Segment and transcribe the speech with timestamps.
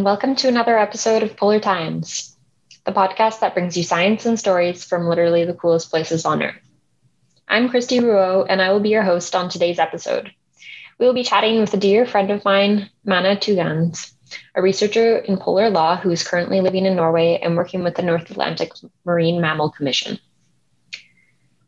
[0.00, 2.34] and welcome to another episode of Polar Times,
[2.86, 6.56] the podcast that brings you science and stories from literally the coolest places on Earth.
[7.46, 10.32] I'm Christy Rouault, and I will be your host on today's episode.
[10.98, 14.14] We will be chatting with a dear friend of mine, Mana Tugans,
[14.54, 18.02] a researcher in polar law who is currently living in Norway and working with the
[18.02, 18.72] North Atlantic
[19.04, 20.18] Marine Mammal Commission.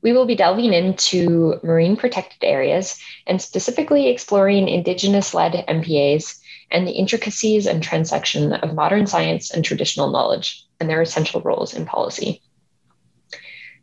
[0.00, 6.38] We will be delving into marine protected areas and specifically exploring Indigenous led MPAs
[6.72, 11.74] and the intricacies and transection of modern science and traditional knowledge and their essential roles
[11.74, 12.42] in policy.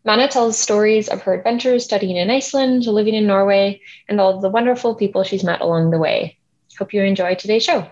[0.03, 4.49] Mana tells stories of her adventures studying in Iceland, living in Norway, and all the
[4.49, 6.37] wonderful people she's met along the way.
[6.77, 7.87] Hope you enjoy today's show.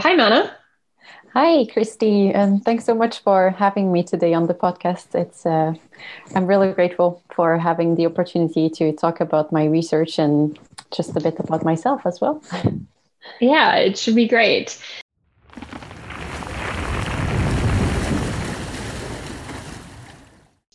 [0.00, 0.56] Hi, Mana.
[1.38, 5.14] Hi, Christy, and thanks so much for having me today on the podcast.
[5.14, 5.74] It's uh,
[6.34, 10.58] I'm really grateful for having the opportunity to talk about my research and
[10.90, 12.42] just a bit about myself as well.
[13.38, 14.80] Yeah, it should be great.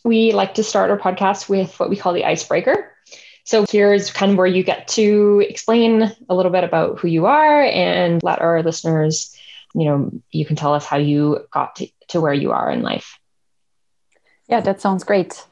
[0.04, 2.92] We like to start our podcast with what we call the icebreaker.
[3.42, 7.26] So here's kind of where you get to explain a little bit about who you
[7.26, 9.36] are and let our listeners
[9.74, 12.82] you know, you can tell us how you got to, to where you are in
[12.82, 13.18] life.
[14.48, 15.46] Yeah, that sounds great.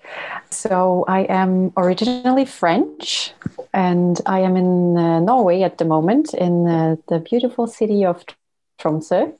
[0.50, 3.32] So I am originally French
[3.72, 8.24] and I am in uh, Norway at the moment in uh, the beautiful city of
[8.80, 9.32] Tromsø.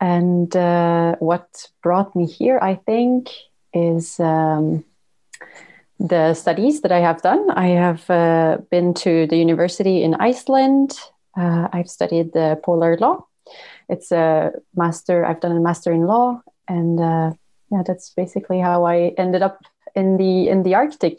[0.00, 3.30] And uh, what brought me here, I think,
[3.74, 4.84] is um,
[5.98, 7.50] the studies that I have done.
[7.50, 10.98] I have uh, been to the university in Iceland.
[11.36, 13.26] Uh, I've studied the polar law
[13.88, 15.24] it's a master.
[15.24, 17.32] I've done a master in law, and uh,
[17.70, 19.60] yeah, that's basically how I ended up
[19.94, 21.18] in the in the Arctic.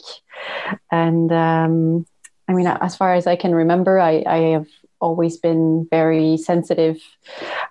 [0.90, 2.06] And um,
[2.48, 4.66] I mean, as far as I can remember, I, I have
[5.00, 7.00] always been very sensitive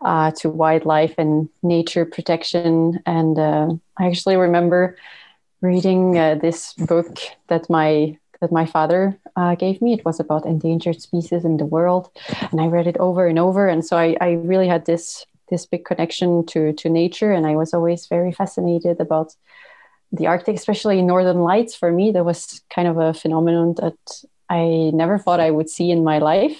[0.03, 3.01] uh, to wildlife and nature protection.
[3.05, 3.67] And uh,
[3.97, 4.97] I actually remember
[5.61, 7.17] reading uh, this book
[7.47, 9.93] that my that my father uh, gave me.
[9.93, 12.11] It was about endangered species in the world,
[12.51, 13.67] and I read it over and over.
[13.67, 17.55] And so I, I really had this this big connection to to nature, and I
[17.55, 19.35] was always very fascinated about
[20.11, 21.73] the Arctic, especially Northern Lights.
[21.73, 23.99] For me, that was kind of a phenomenon that
[24.49, 26.57] I never thought I would see in my life.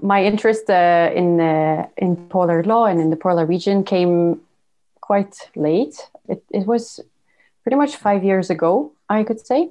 [0.00, 4.40] My interest uh, in uh, in polar law and in the polar region came
[5.00, 5.96] quite late.
[6.28, 7.00] It, it was
[7.62, 9.70] pretty much five years ago, I could say.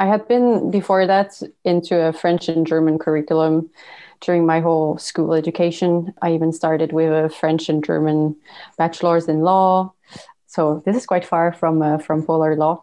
[0.00, 3.68] I had been before that into a French and German curriculum
[4.22, 6.14] during my whole school education.
[6.22, 8.34] I even started with a French and German
[8.78, 9.92] bachelor's in law.
[10.46, 12.82] So this is quite far from uh, from polar law.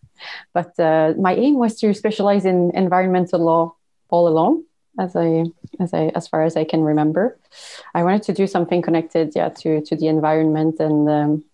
[0.54, 3.74] but uh, my aim was to specialize in environmental law
[4.08, 4.62] all along
[5.00, 5.46] as I
[5.80, 7.36] as I as far as I can remember.
[7.92, 11.44] I wanted to do something connected, yeah, to to the environment, and um,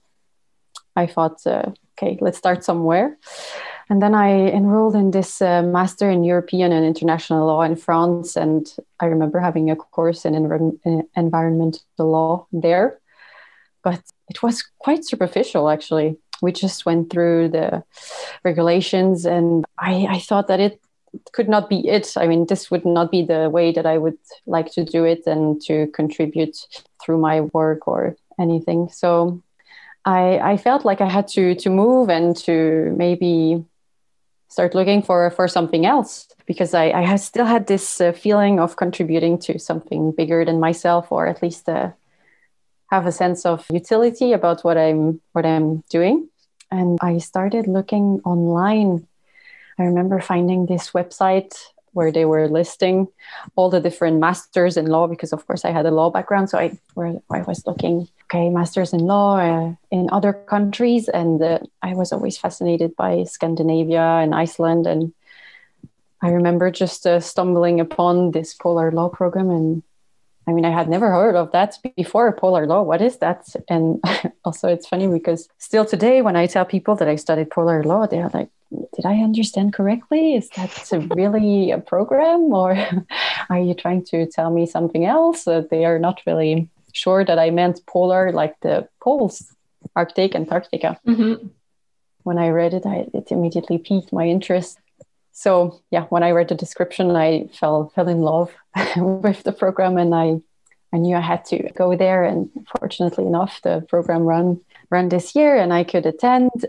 [0.95, 3.17] I thought, uh, okay, let's start somewhere.
[3.91, 8.37] And then I enrolled in this uh, master in European and international law in France.
[8.37, 12.99] And I remember having a course in, env- in environmental law there.
[13.83, 16.19] But it was quite superficial, actually.
[16.43, 17.83] We just went through the
[18.45, 20.81] regulations, and I, I thought that it
[21.33, 22.13] could not be it.
[22.17, 25.27] I mean, this would not be the way that I would like to do it
[25.27, 26.57] and to contribute
[27.03, 28.89] through my work or anything.
[28.91, 29.43] So
[30.05, 33.65] I, I felt like I had to to move and to maybe
[34.49, 38.77] start looking for for something else because I, I still had this uh, feeling of
[38.77, 41.91] contributing to something bigger than myself, or at least uh,
[42.91, 46.29] have a sense of utility about what I'm what I'm doing.
[46.71, 49.07] And I started looking online.
[49.79, 51.55] I remember finding this website
[51.93, 53.09] where they were listing
[53.57, 56.59] all the different masters in law because of course I had a law background so
[56.59, 61.59] I where I was looking okay masters in law uh, in other countries and uh,
[61.83, 65.13] I was always fascinated by Scandinavia and Iceland and
[66.21, 69.83] I remember just uh, stumbling upon this polar law program and
[70.47, 72.33] I mean, I had never heard of that before.
[72.33, 73.55] Polar law, what is that?
[73.69, 74.03] And
[74.47, 78.07] also, it's funny because still today, when I tell people that I studied polar law,
[78.07, 80.37] they're like, did I understand correctly?
[80.37, 82.79] Is that really a program, or
[83.51, 85.45] are you trying to tell me something else?
[85.45, 89.55] They are not really sure that I meant polar, like the poles,
[89.95, 90.99] Arctic, Antarctica.
[91.07, 91.49] Mm-hmm.
[92.23, 94.79] When I read it, I, it immediately piqued my interest.
[95.33, 98.53] So yeah, when I read the description, I fell fell in love
[98.97, 100.41] with the program, and I
[100.93, 102.25] I knew I had to go there.
[102.25, 106.67] And fortunately enough, the program run run this year, and I could attend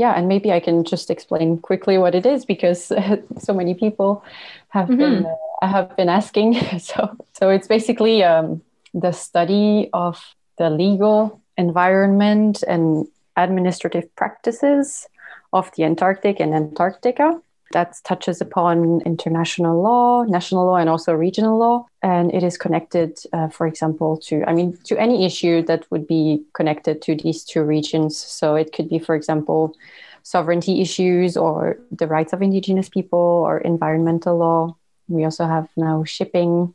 [0.00, 2.90] yeah, and maybe I can just explain quickly what it is because
[3.38, 4.24] so many people
[4.70, 4.96] have mm-hmm.
[4.96, 5.26] been
[5.60, 6.54] uh, have been asking.
[6.78, 8.62] so, so it's basically um,
[8.94, 13.06] the study of the legal environment and
[13.36, 15.06] administrative practices
[15.52, 17.40] of the Antarctic and Antarctica
[17.72, 21.86] that touches upon international law, national law, and also regional law.
[22.02, 26.06] And it is connected, uh, for example, to, I mean, to any issue that would
[26.06, 28.16] be connected to these two regions.
[28.16, 29.76] So it could be, for example,
[30.24, 34.76] sovereignty issues or the rights of indigenous people or environmental law.
[35.08, 36.74] We also have now shipping.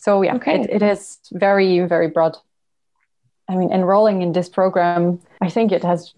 [0.00, 0.62] So, yeah, okay.
[0.62, 2.36] it, it is very, very broad.
[3.48, 6.14] I mean, enrolling in this program, I think it has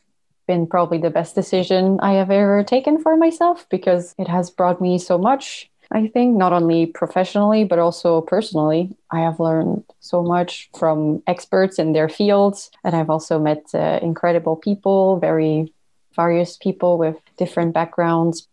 [0.47, 4.81] been probably the best decision I have ever taken for myself because it has brought
[4.81, 5.69] me so much.
[5.91, 8.97] I think not only professionally, but also personally.
[9.11, 12.71] I have learned so much from experts in their fields.
[12.85, 15.73] And I've also met uh, incredible people, very
[16.15, 18.47] various people with different backgrounds.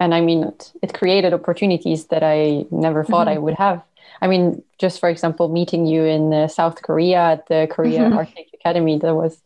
[0.00, 3.36] And I mean, it, it created opportunities that I never thought mm-hmm.
[3.36, 3.82] I would have.
[4.20, 8.16] I mean, just for example, meeting you in uh, South Korea at the Korea mm-hmm.
[8.18, 9.40] Arctic Academy, that was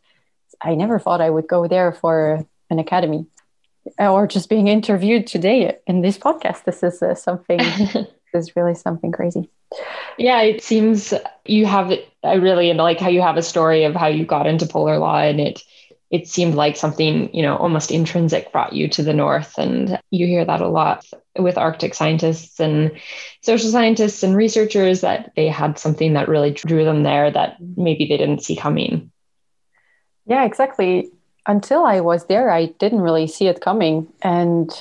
[0.61, 3.25] I never thought I would go there for an academy
[3.97, 6.65] or just being interviewed today in this podcast.
[6.65, 7.57] This is uh, something,
[7.93, 9.49] this is really something crazy.
[10.17, 11.13] Yeah, it seems
[11.45, 11.91] you have,
[12.23, 15.19] I really like how you have a story of how you got into polar law
[15.19, 15.63] and it,
[16.11, 19.57] it seemed like something, you know, almost intrinsic brought you to the North.
[19.57, 21.05] And you hear that a lot
[21.37, 22.91] with Arctic scientists and
[23.41, 28.05] social scientists and researchers that they had something that really drew them there that maybe
[28.05, 29.11] they didn't see coming.
[30.25, 31.11] Yeah, exactly.
[31.45, 34.07] Until I was there, I didn't really see it coming.
[34.21, 34.71] And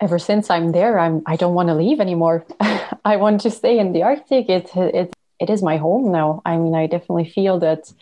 [0.00, 2.46] ever since I'm there, I'm I don't want to leave anymore.
[3.04, 4.48] I want to stay in the Arctic.
[4.48, 6.40] It it it is my home now.
[6.44, 7.92] I mean, I definitely feel that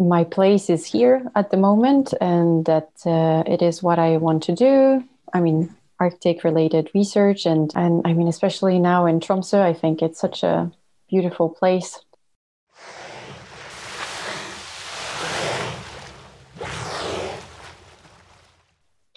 [0.00, 4.42] my place is here at the moment, and that uh, it is what I want
[4.44, 5.04] to do.
[5.32, 10.02] I mean, Arctic related research, and and I mean, especially now in Tromsø, I think
[10.02, 10.72] it's such a
[11.08, 11.98] beautiful place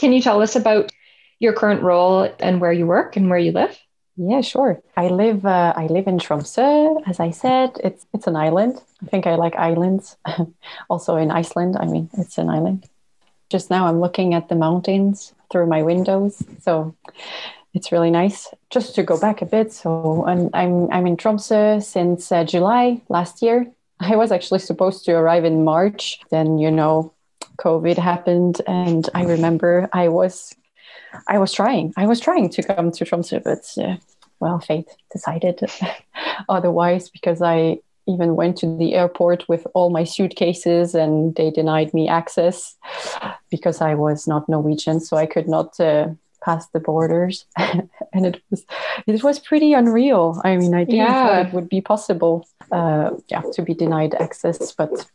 [0.03, 0.91] Can you tell us about
[1.39, 3.79] your current role and where you work and where you live?
[4.15, 4.81] Yeah, sure.
[4.95, 7.71] I live uh, I live in Tromsø, as I said.
[7.83, 8.81] It's it's an island.
[9.01, 10.17] I think I like islands.
[10.89, 12.87] also in Iceland, I mean, it's an island.
[13.49, 16.43] Just now I'm looking at the mountains through my windows.
[16.61, 16.95] So
[17.73, 18.53] it's really nice.
[18.69, 23.01] Just to go back a bit, so I'm I'm, I'm in Tromsø since uh, July
[23.09, 23.65] last year.
[23.99, 26.19] I was actually supposed to arrive in March.
[26.29, 27.13] Then, you know,
[27.57, 30.53] COVID happened, and I remember I was,
[31.27, 33.97] I was trying, I was trying to come to Tromsø, but uh,
[34.39, 35.61] well, fate decided
[36.49, 41.93] otherwise because I even went to the airport with all my suitcases, and they denied
[41.93, 42.75] me access
[43.49, 45.79] because I was not Norwegian, so I could not.
[45.79, 46.09] Uh,
[46.43, 48.65] pass the borders and it was
[49.07, 51.27] it was pretty unreal i mean i didn't yeah.
[51.27, 55.09] thought it would be possible uh, yeah to be denied access but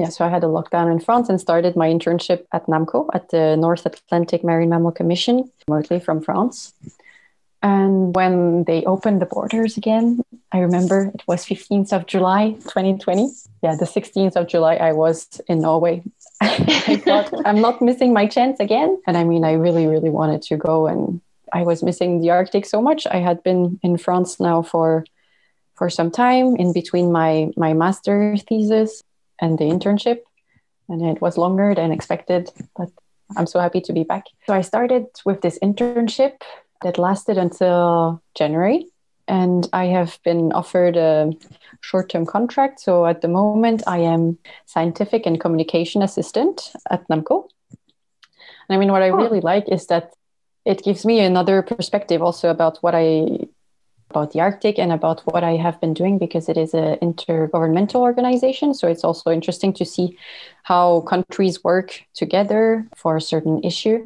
[0.00, 3.28] yeah, so I had a lockdown in France and started my internship at NAMCO at
[3.28, 6.72] the North Atlantic Marine Mammal Commission, remotely from France.
[7.62, 13.28] And when they opened the borders again, I remember it was 15th of July, 2020.
[13.62, 16.02] Yeah, the 16th of July, I was in Norway.
[16.40, 18.98] I thought, I'm not missing my chance again.
[19.06, 20.86] And I mean, I really, really wanted to go.
[20.86, 21.20] And
[21.52, 23.06] I was missing the Arctic so much.
[23.06, 25.04] I had been in France now for
[25.74, 29.02] for some time in between my my master thesis
[29.40, 30.20] and the internship.
[30.88, 32.88] And it was longer than expected, but
[33.36, 34.24] I'm so happy to be back.
[34.46, 36.42] So I started with this internship
[36.82, 38.86] that lasted until January.
[39.28, 41.30] And I have been offered a
[41.80, 42.80] short term contract.
[42.80, 47.48] So at the moment, I am scientific and communication assistant at NAMCO.
[48.68, 50.14] And I mean, what I really like is that
[50.64, 53.46] it gives me another perspective also about what I
[54.10, 58.00] about the Arctic and about what I have been doing because it is an intergovernmental
[58.00, 58.74] organization.
[58.74, 60.18] So it's also interesting to see
[60.64, 64.04] how countries work together for a certain issue.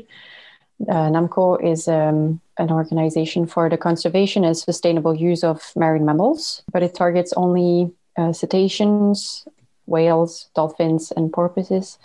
[0.89, 6.63] Uh, NAMCO is um, an organization for the conservation and sustainable use of marine mammals,
[6.73, 9.47] but it targets only uh, cetaceans,
[9.87, 11.99] whales, dolphins, and porpoises,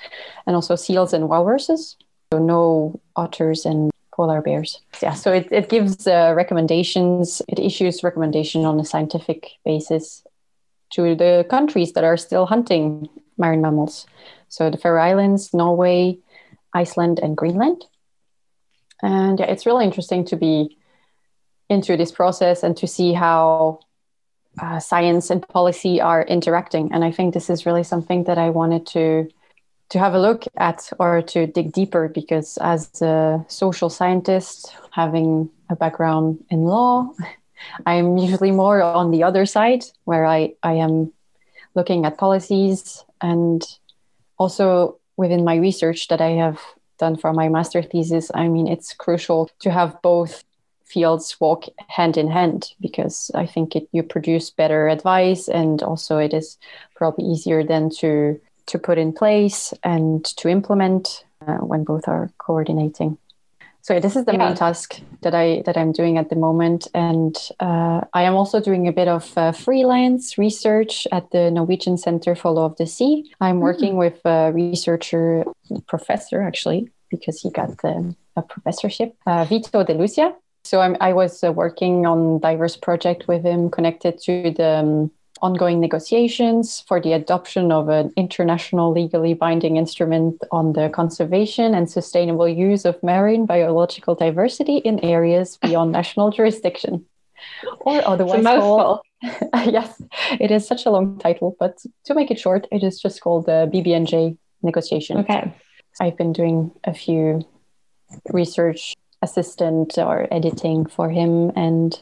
[0.46, 1.98] and also seals and walruses.
[2.32, 4.81] So no otters and polar bears.
[5.01, 10.23] Yeah, so it, it gives uh, recommendations, it issues recommendation on a scientific basis
[10.95, 13.07] to the countries that are still hunting
[13.38, 14.07] marine mammals.
[14.49, 16.17] So the Faroe Islands, Norway,
[16.73, 17.85] Iceland, and Greenland.
[19.01, 20.77] And yeah, it's really interesting to be
[21.69, 23.79] into this process and to see how
[24.61, 26.91] uh, science and policy are interacting.
[26.91, 29.29] And I think this is really something that I wanted to
[29.89, 35.50] to have a look at or to dig deeper because as a social scientist having
[35.69, 37.12] a background in law
[37.86, 41.12] i'm usually more on the other side where i, I am
[41.75, 43.63] looking at policies and
[44.38, 46.60] also within my research that i have
[46.98, 50.43] done for my master thesis i mean it's crucial to have both
[50.86, 56.17] fields walk hand in hand because i think it, you produce better advice and also
[56.17, 56.58] it is
[56.96, 62.29] probably easier than to to put in place and to implement uh, when both are
[62.38, 63.17] coordinating.
[63.81, 64.45] So this is the yeah.
[64.45, 68.59] main task that I that I'm doing at the moment, and uh, I am also
[68.59, 72.85] doing a bit of uh, freelance research at the Norwegian Center for Law of the
[72.85, 73.31] Sea.
[73.41, 73.63] I'm mm-hmm.
[73.63, 75.45] working with a researcher,
[75.88, 80.35] professor actually, because he got the, a professorship, uh, Vito De Lucia.
[80.65, 85.11] So I'm, i was uh, working on diverse project with him connected to the um,
[85.41, 91.89] ongoing negotiations for the adoption of an international legally binding instrument on the conservation and
[91.89, 97.05] sustainable use of marine biological diversity in areas beyond national jurisdiction.
[97.81, 99.00] Or otherwise called,
[99.53, 100.01] yes,
[100.39, 103.46] it is such a long title, but to make it short, it is just called
[103.46, 105.17] the BBNJ negotiation.
[105.19, 105.53] Okay.
[106.01, 107.46] I've been doing a few
[108.31, 112.01] research assistant or editing for him and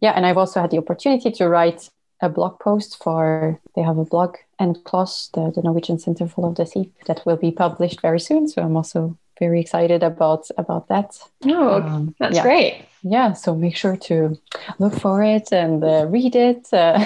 [0.00, 1.88] yeah and i've also had the opportunity to write
[2.22, 6.48] a blog post for they have a blog and NCLOS, the, the Norwegian Center for
[6.48, 8.46] of the Sea, that will be published very soon.
[8.46, 11.18] So I'm also very excited about about that.
[11.46, 12.42] Oh, um, that's yeah.
[12.42, 12.84] great.
[13.02, 14.38] Yeah, so make sure to
[14.78, 16.68] look for it and uh, read it.
[16.80, 17.04] Uh,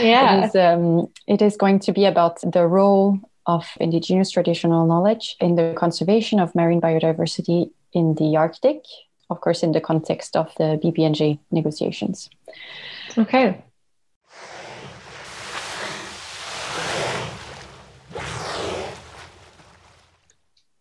[0.00, 4.86] yeah, it is, um, it is going to be about the role of indigenous traditional
[4.86, 8.82] knowledge in the conservation of marine biodiversity in the Arctic,
[9.30, 12.28] of course, in the context of the BBNJ negotiations.
[13.16, 13.62] Okay.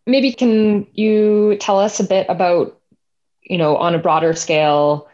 [0.07, 2.79] Maybe can you tell us a bit about
[3.43, 5.07] you know on a broader scale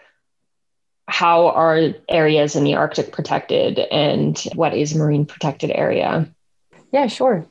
[1.08, 6.30] how are areas in the arctic protected and what is marine protected area?
[6.94, 7.46] Yeah sure.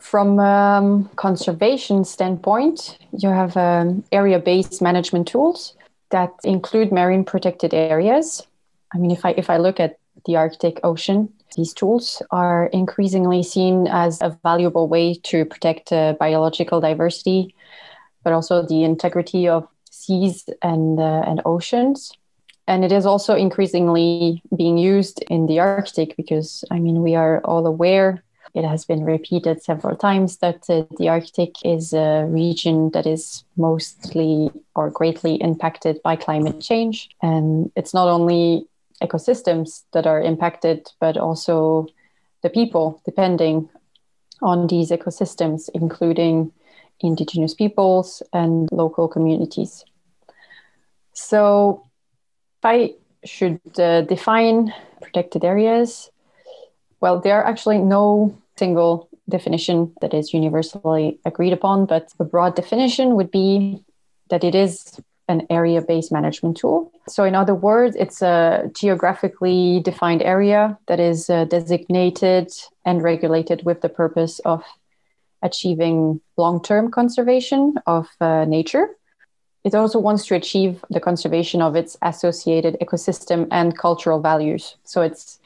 [0.00, 5.74] From um, conservation standpoint you have um, area-based management tools
[6.10, 8.46] that include marine protected areas.
[8.94, 13.42] I mean if i if i look at the arctic ocean these tools are increasingly
[13.42, 17.54] seen as a valuable way to protect uh, biological diversity,
[18.24, 22.12] but also the integrity of seas and, uh, and oceans.
[22.68, 27.40] And it is also increasingly being used in the Arctic because, I mean, we are
[27.44, 28.22] all aware,
[28.54, 33.44] it has been repeated several times, that uh, the Arctic is a region that is
[33.56, 37.08] mostly or greatly impacted by climate change.
[37.22, 38.66] And it's not only
[39.02, 41.86] ecosystems that are impacted, but also
[42.42, 43.68] the people depending
[44.42, 46.52] on these ecosystems, including
[47.00, 49.84] indigenous peoples and local communities.
[51.12, 51.86] So,
[52.58, 56.10] if I should uh, define protected areas,
[57.00, 62.54] well, there are actually no single definition that is universally agreed upon, but a broad
[62.54, 63.82] definition would be
[64.30, 66.92] that it is an area based management tool.
[67.08, 72.52] So, in other words, it's a geographically defined area that is uh, designated
[72.84, 74.62] and regulated with the purpose of
[75.42, 78.88] achieving long term conservation of uh, nature.
[79.64, 84.76] It also wants to achieve the conservation of its associated ecosystem and cultural values.
[84.84, 85.40] So, it's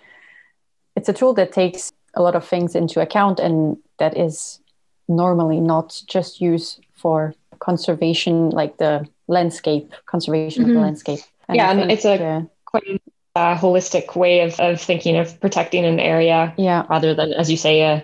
[0.94, 4.60] it's a tool that takes a lot of things into account and that is
[5.08, 10.70] normally not just used for conservation, like the landscape, conservation mm-hmm.
[10.70, 10.84] of the mm-hmm.
[10.84, 11.20] landscape.
[11.48, 13.02] And yeah, and it's a uh, quite
[13.36, 16.84] a holistic way of, of thinking of protecting an area yeah.
[16.90, 18.00] rather than, as you say, uh,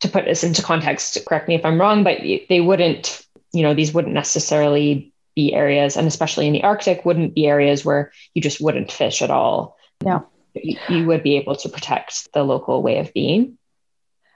[0.00, 3.74] to put this into context, correct me if I'm wrong, but they wouldn't, you know,
[3.74, 8.42] these wouldn't necessarily be areas, and especially in the Arctic, wouldn't be areas where you
[8.42, 9.76] just wouldn't fish at all.
[10.04, 10.20] Yeah.
[10.54, 13.58] You, you would be able to protect the local way of being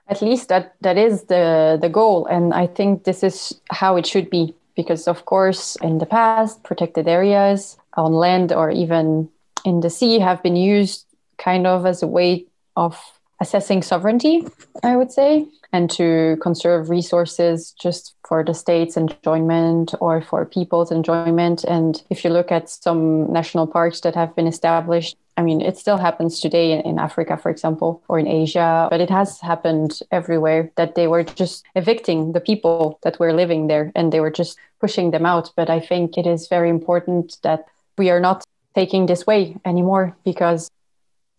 [0.09, 2.27] at least that that is the the goal.
[2.27, 6.63] And i think this is how it should be because of course in the past
[6.63, 9.29] protected areas on land or even
[9.65, 11.07] in the sea have been used
[11.39, 12.45] kind of as a way
[12.77, 13.01] of
[13.41, 14.47] assessing sovereignty
[14.83, 20.91] i would say and to conserve resources just for the state's enjoyment or for people's
[20.91, 25.61] enjoyment and if you look at some national parks that have been established I mean,
[25.61, 29.41] it still happens today in, in, Africa, for example, or in Asia, but it has
[29.41, 34.21] happened everywhere that they were just evicting the people that were living there and they
[34.21, 35.51] were just pushing them out.
[35.57, 37.67] But I think it is very important that
[37.99, 40.71] we are not taking this way anymore because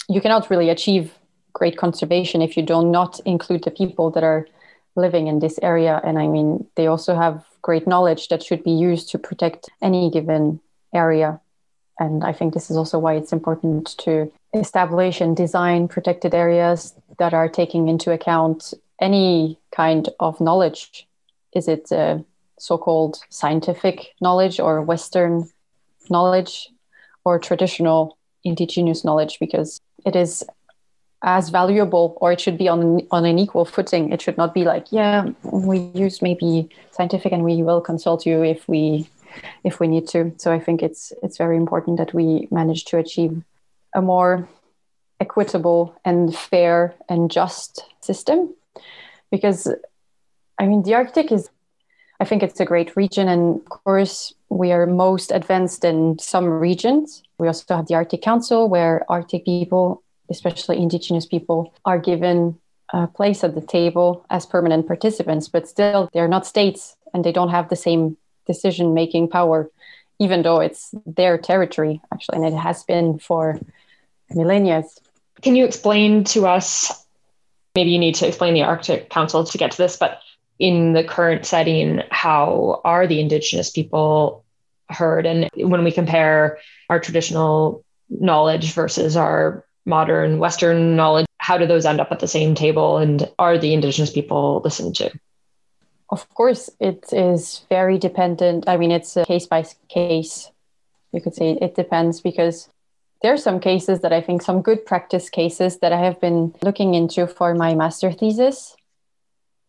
[0.10, 1.14] you cannot really achieve
[1.54, 4.46] great conservation if you do not include the people that are
[4.96, 6.02] living in this area.
[6.04, 10.10] And I mean, they also have great knowledge that should be used to protect any
[10.10, 10.60] given
[10.94, 11.40] area.
[12.00, 16.94] And I think this is also why it's important to establish and design protected areas
[17.20, 21.08] that are taking into account any kind of knowledge.
[21.54, 22.20] Is it uh,
[22.60, 25.50] so called scientific knowledge or Western
[26.10, 26.70] knowledge
[27.24, 29.40] or traditional indigenous knowledge?
[29.40, 30.44] Because it is
[31.26, 34.14] as valuable or it should be on on an equal footing.
[34.14, 38.44] It should not be like yeah we use maybe scientific and we will consult you
[38.44, 39.10] if we
[39.64, 40.34] if we need to.
[40.38, 43.44] So i think it's it's very important that we manage to achieve
[43.94, 44.48] a more
[45.20, 48.54] equitable and fair and just system.
[49.32, 49.68] Because
[50.60, 51.50] i mean the arctic is
[52.22, 56.46] i think it's a great region and of course we are most advanced in some
[56.46, 57.24] regions.
[57.40, 62.58] We also have the arctic council where arctic people especially indigenous people, are given
[62.94, 67.32] a place at the table as permanent participants, but still they're not states and they
[67.32, 69.70] don't have the same decision making power,
[70.20, 73.60] even though it's their territory, actually, and it has been for
[74.30, 74.84] millennia.
[75.42, 77.06] Can you explain to us?
[77.74, 80.20] Maybe you need to explain the Arctic Council to get to this, but
[80.60, 84.46] in the current setting, how are the Indigenous people
[84.90, 85.26] heard?
[85.26, 86.60] And when we compare
[86.90, 91.26] our traditional knowledge versus our modern Western knowledge?
[91.38, 92.98] How do those end up at the same table?
[92.98, 95.12] And are the Indigenous people listened to?
[96.10, 98.68] Of course, it is very dependent.
[98.68, 100.52] I mean, it's a case by case.
[101.12, 102.70] You could say it depends because
[103.22, 106.54] there are some cases that I think, some good practice cases that I have been
[106.62, 108.76] looking into for my master thesis.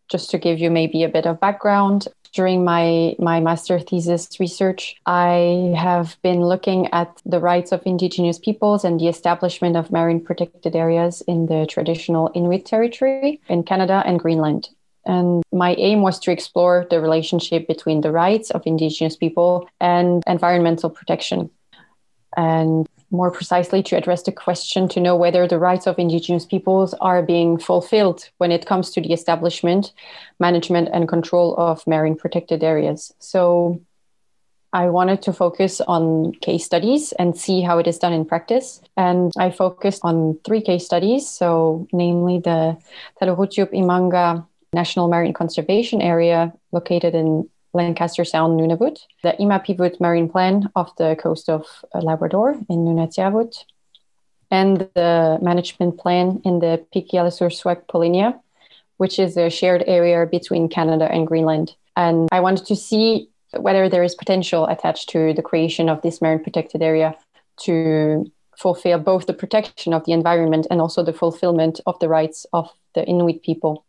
[0.09, 4.95] Just to give you maybe a bit of background, during my, my master thesis research,
[5.05, 10.21] I have been looking at the rights of Indigenous peoples and the establishment of marine
[10.21, 14.69] protected areas in the traditional Inuit territory in Canada and Greenland.
[15.05, 20.21] And my aim was to explore the relationship between the rights of Indigenous people and
[20.27, 21.49] environmental protection.
[22.35, 26.93] And more precisely to address the question to know whether the rights of indigenous peoples
[26.95, 29.93] are being fulfilled when it comes to the establishment,
[30.39, 33.13] management, and control of marine protected areas.
[33.19, 33.81] So
[34.73, 38.81] I wanted to focus on case studies and see how it is done in practice.
[38.97, 41.27] And I focused on three case studies.
[41.29, 42.77] So, namely the
[43.19, 50.69] Talurutjup Imanga National Marine Conservation Area located in Lancaster Sound, Nunavut, the Imappivut Marine Plan
[50.75, 53.63] off the coast of uh, Labrador in Nunatsiavut,
[54.49, 58.39] and the management plan in the Pikialasorsuaq Polynya,
[58.97, 61.75] which is a shared area between Canada and Greenland.
[61.95, 66.21] And I wanted to see whether there is potential attached to the creation of this
[66.21, 67.15] marine protected area
[67.63, 72.45] to fulfill both the protection of the environment and also the fulfillment of the rights
[72.53, 73.85] of the Inuit people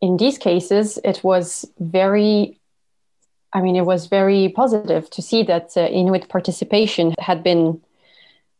[0.00, 2.58] in these cases, it was very,
[3.52, 7.80] I mean, it was very positive to see that uh, Inuit participation had been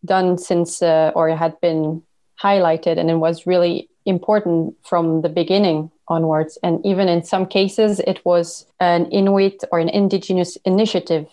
[0.04, 2.02] done since, uh, or had been
[2.42, 6.58] highlighted, and it was really important from the beginning onwards.
[6.62, 11.26] And even in some cases, it was an Inuit or an indigenous initiative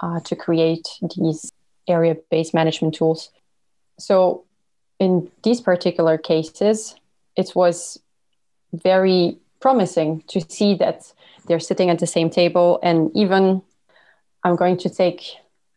[0.00, 1.52] uh, to create these
[1.86, 3.30] area based management tools.
[3.98, 4.44] So,
[4.98, 6.96] in these particular cases,
[7.36, 8.00] it was
[8.72, 11.10] very promising to see that
[11.46, 12.78] they're sitting at the same table.
[12.82, 13.62] And even
[14.44, 15.20] I'm going to take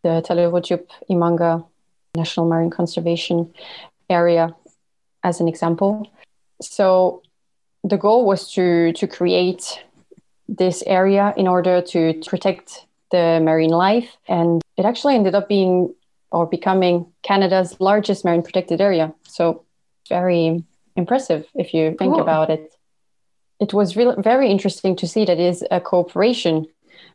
[0.04, 1.66] the Talurutjup Imanga
[2.14, 3.38] National Marine Conservation
[4.10, 4.54] Area
[5.24, 5.92] as an example.
[6.62, 7.22] So
[7.92, 9.64] the goal was to to create
[10.62, 12.00] this area in order to
[12.32, 12.68] protect
[13.12, 15.94] the marine life, and it actually ended up being
[16.32, 16.96] or becoming
[17.30, 19.14] Canada's largest marine protected area.
[19.24, 19.64] So
[20.10, 20.64] very
[20.96, 22.22] impressive if you think cool.
[22.28, 22.77] about it
[23.60, 26.68] it was really very interesting to see that is a cooperation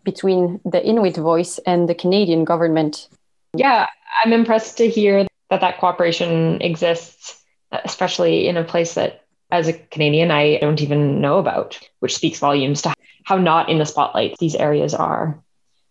[0.05, 3.09] between the Inuit voice and the Canadian government.
[3.55, 3.87] Yeah,
[4.25, 9.75] I'm impressed to hear that that cooperation exists, especially in a place that, as a
[9.75, 14.37] Canadian, I don't even know about, which speaks volumes to how not in the spotlight
[14.39, 15.39] these areas are.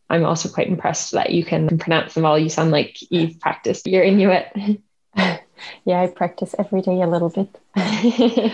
[0.10, 2.38] I'm also quite impressed that you can pronounce them all.
[2.38, 4.48] You sound like you've practiced your Inuit.
[5.16, 7.58] yeah, I practice every day a little bit.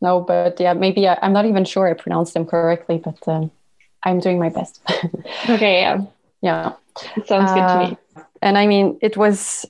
[0.00, 3.50] no, but yeah, maybe I, am not even sure I pronounced them correctly, but um,
[4.04, 4.80] I'm doing my best.
[5.48, 6.04] okay, yeah,
[6.40, 6.72] yeah,
[7.26, 7.98] sounds uh, good to me.
[8.16, 9.66] Uh, and I mean, it was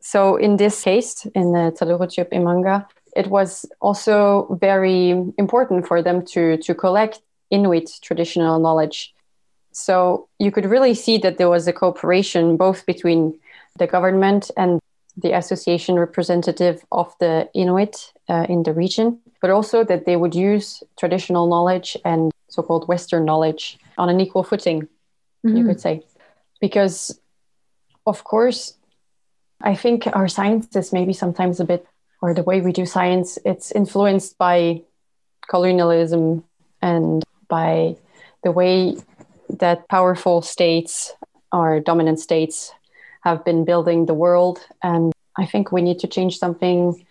[0.00, 6.24] so in this case in the Talurutjup Imanga, it was also very important for them
[6.26, 9.14] to to collect Inuit traditional knowledge.
[9.72, 13.38] So you could really see that there was a cooperation both between
[13.78, 14.80] the government and
[15.16, 20.34] the association representative of the Inuit uh, in the region, but also that they would
[20.34, 24.82] use traditional knowledge and so called Western knowledge on an equal footing,
[25.44, 25.56] mm-hmm.
[25.56, 26.02] you could say.
[26.60, 27.18] Because,
[28.06, 28.74] of course,
[29.60, 31.84] I think our science is maybe sometimes a bit,
[32.22, 34.82] or the way we do science, it's influenced by
[35.48, 36.44] colonialism
[36.80, 37.96] and by
[38.44, 38.96] the way
[39.50, 41.12] that powerful states
[41.52, 42.72] or dominant states
[43.22, 44.60] have been building the world.
[44.82, 47.04] And I think we need to change something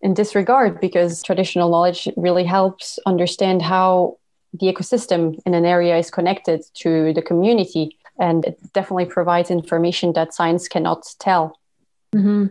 [0.00, 4.18] in this regard because traditional knowledge really helps understand how
[4.52, 7.96] the ecosystem in an area is connected to the community.
[8.18, 11.58] And it definitely provides information that science cannot tell.
[12.14, 12.46] Mm-hmm.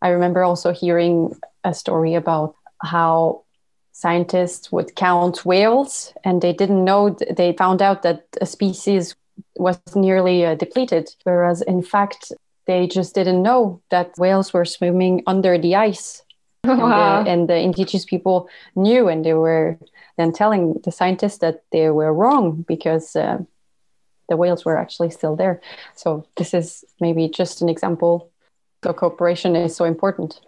[0.00, 3.44] I remember also hearing a story about how
[3.92, 9.14] scientists would count whales and they didn't know, they found out that a species
[9.56, 12.32] was nearly uh, depleted, whereas in fact,
[12.66, 16.22] they just didn't know that whales were swimming under the ice.
[16.64, 17.18] Wow.
[17.18, 19.78] And, the, and the indigenous people knew, and they were
[20.16, 23.38] then telling the scientists that they were wrong because uh,
[24.28, 25.60] the whales were actually still there.
[25.96, 28.30] So, this is maybe just an example.
[28.84, 30.40] So, cooperation is so important.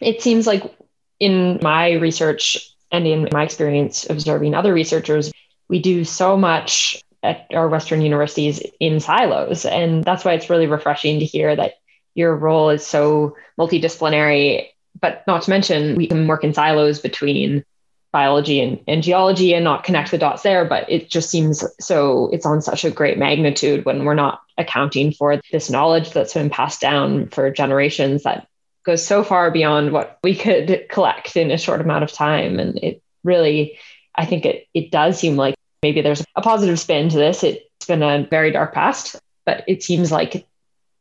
[0.00, 0.72] It seems like
[1.18, 5.32] in my research and in my experience observing other researchers,
[5.68, 9.64] we do so much at our Western universities in silos.
[9.64, 11.74] And that's why it's really refreshing to hear that
[12.14, 14.68] your role is so multidisciplinary.
[15.00, 17.64] But not to mention, we can work in silos between
[18.12, 20.64] biology and, and geology and not connect the dots there.
[20.64, 25.12] But it just seems so, it's on such a great magnitude when we're not accounting
[25.12, 28.48] for this knowledge that's been passed down for generations that
[28.84, 32.58] goes so far beyond what we could collect in a short amount of time.
[32.58, 33.78] And it really,
[34.14, 37.44] I think it, it does seem like maybe there's a positive spin to this.
[37.44, 40.46] It's been a very dark past, but it seems like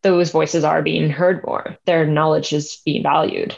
[0.03, 1.77] those voices are being heard more.
[1.85, 3.55] Their knowledge is being valued.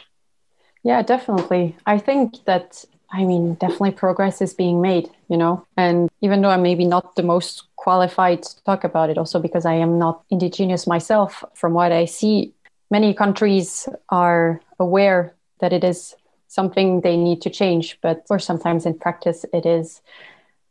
[0.82, 1.76] Yeah, definitely.
[1.86, 6.48] I think that, I mean, definitely progress is being made, you know, and even though
[6.50, 10.22] I'm maybe not the most qualified to talk about it, also because I am not
[10.30, 12.54] indigenous myself, from what I see,
[12.90, 16.14] many countries are aware that it is
[16.48, 20.00] something they need to change, but or sometimes in practice it is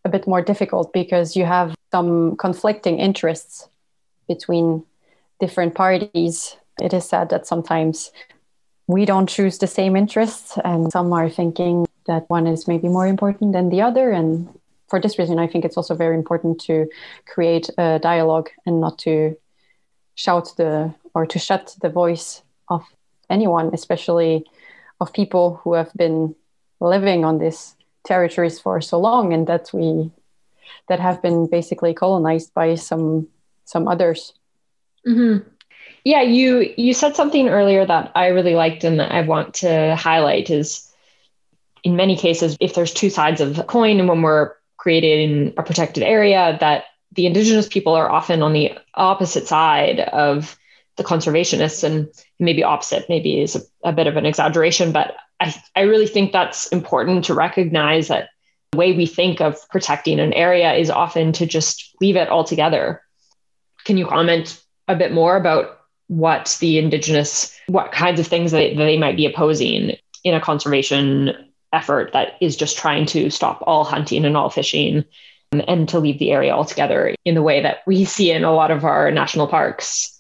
[0.06, 3.70] a bit more difficult because you have some conflicting interests
[4.28, 4.84] between
[5.40, 6.58] different parties.
[6.82, 8.12] It is sad that sometimes
[8.90, 13.06] we don't choose the same interests, and some are thinking that one is maybe more
[13.06, 14.10] important than the other.
[14.10, 14.50] And
[14.88, 16.90] for this reason, I think it's also very important to
[17.28, 19.38] create a dialogue and not to
[20.16, 22.84] shout the or to shut the voice of
[23.30, 24.44] anyone, especially
[25.00, 26.34] of people who have been
[26.80, 27.76] living on these
[28.06, 30.10] territories for so long and that we
[30.88, 33.28] that have been basically colonized by some
[33.66, 34.34] some others
[35.08, 35.48] mm-hmm.
[36.04, 39.96] Yeah you you said something earlier that i really liked and that i want to
[39.96, 40.92] highlight is
[41.84, 45.64] in many cases if there's two sides of the coin and when we're creating a
[45.64, 50.58] protected area that the indigenous people are often on the opposite side of
[50.98, 52.08] the conservationists and
[52.40, 56.32] maybe opposite maybe is a, a bit of an exaggeration but I, I really think
[56.32, 58.30] that's important to recognize that
[58.72, 63.02] the way we think of protecting an area is often to just leave it altogether.
[63.86, 65.79] Can you comment a bit more about
[66.10, 71.32] what the Indigenous, what kinds of things that they might be opposing in a conservation
[71.72, 75.06] effort that is just trying to stop all hunting and all fishing
[75.52, 78.72] and to leave the area altogether in the way that we see in a lot
[78.72, 80.20] of our national parks?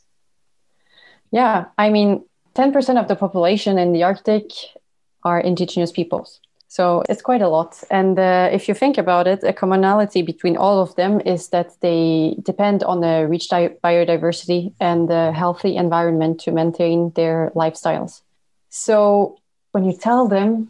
[1.32, 2.24] Yeah, I mean,
[2.56, 4.52] 10% of the population in the Arctic
[5.24, 6.40] are indigenous peoples.
[6.70, 7.84] So it's quite a lot.
[7.90, 11.72] And uh, if you think about it, a commonality between all of them is that
[11.82, 18.22] they depend on a rich di- biodiversity and a healthy environment to maintain their lifestyles.
[18.70, 19.40] So
[19.72, 20.70] when you tell them,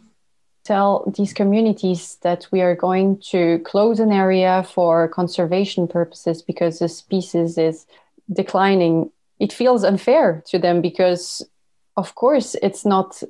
[0.64, 6.78] tell these communities that we are going to close an area for conservation purposes because
[6.78, 7.84] the species is
[8.32, 11.46] declining, it feels unfair to them because,
[11.98, 13.22] of course, it's not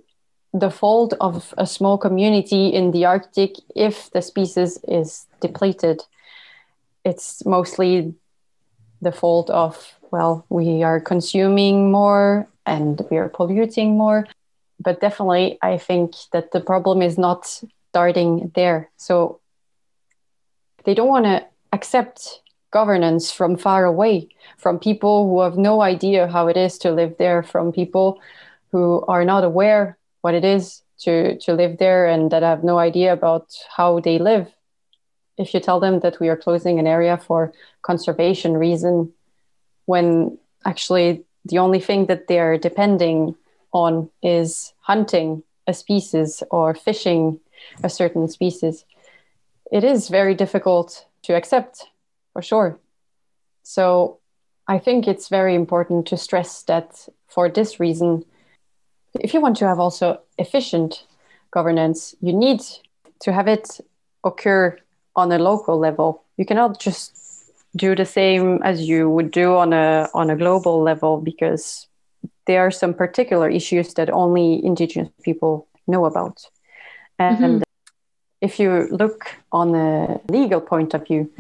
[0.53, 6.03] the fault of a small community in the Arctic if the species is depleted.
[7.05, 8.15] It's mostly
[9.01, 14.27] the fault of, well, we are consuming more and we are polluting more.
[14.81, 17.47] But definitely, I think that the problem is not
[17.91, 18.91] starting there.
[18.97, 19.41] So
[20.85, 26.29] they don't want to accept governance from far away, from people who have no idea
[26.29, 28.21] how it is to live there, from people
[28.73, 32.65] who are not aware what it is to to live there and that I have
[32.65, 34.53] no idea about how they live
[35.41, 37.53] if you tell them that we are closing an area for
[37.83, 39.13] conservation reason
[39.87, 43.35] when actually the only thing that they're depending
[43.73, 47.41] on is hunting a species or fishing
[47.83, 48.85] a certain species,
[49.73, 51.87] it is very difficult to accept
[52.33, 52.79] for sure.
[53.63, 54.19] So
[54.67, 58.25] I think it's very important to stress that for this reason,
[59.19, 61.05] if you want to have also efficient
[61.51, 62.61] governance, you need
[63.21, 63.81] to have it
[64.25, 64.79] occur
[65.17, 66.23] on a local level.
[66.37, 67.17] You cannot just
[67.77, 71.87] do the same as you would do on a on a global level because
[72.47, 76.47] there are some particular issues that only indigenous people know about.
[77.19, 77.63] And mm-hmm.
[78.41, 81.31] if you look on a legal point of view,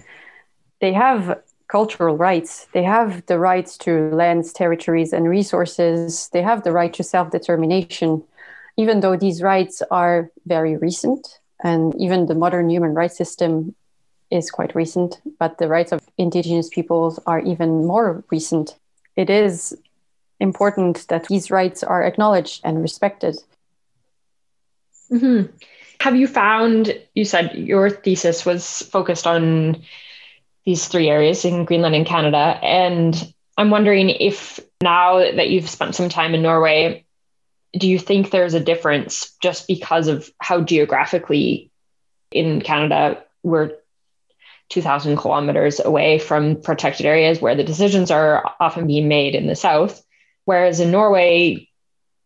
[0.80, 2.66] they have cultural rights.
[2.72, 6.28] They have the rights to lands, territories, and resources.
[6.32, 8.22] They have the right to self determination,
[8.76, 11.38] even though these rights are very recent.
[11.62, 13.74] And even the modern human rights system
[14.30, 18.76] is quite recent, but the rights of indigenous peoples are even more recent.
[19.16, 19.76] It is
[20.38, 23.36] important that these rights are acknowledged and respected.
[25.10, 25.52] Mm-hmm.
[26.00, 29.82] Have you found, you said your thesis was focused on
[30.64, 32.58] these three areas in Greenland and Canada.
[32.62, 37.04] And I'm wondering if now that you've spent some time in Norway,
[37.78, 41.70] do you think there's a difference just because of how geographically
[42.32, 43.72] in Canada we're
[44.70, 49.56] 2,000 kilometers away from protected areas where the decisions are often being made in the
[49.56, 50.02] south?
[50.44, 51.68] Whereas in Norway,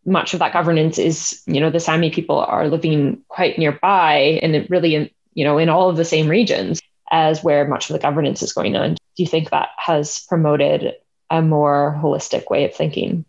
[0.05, 4.69] much of that governance is, you know, the Sami people are living quite nearby and
[4.69, 7.99] really, in, you know, in all of the same regions as where much of the
[7.99, 8.93] governance is going on.
[8.93, 10.95] Do you think that has promoted
[11.29, 13.25] a more holistic way of thinking?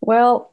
[0.00, 0.52] Well,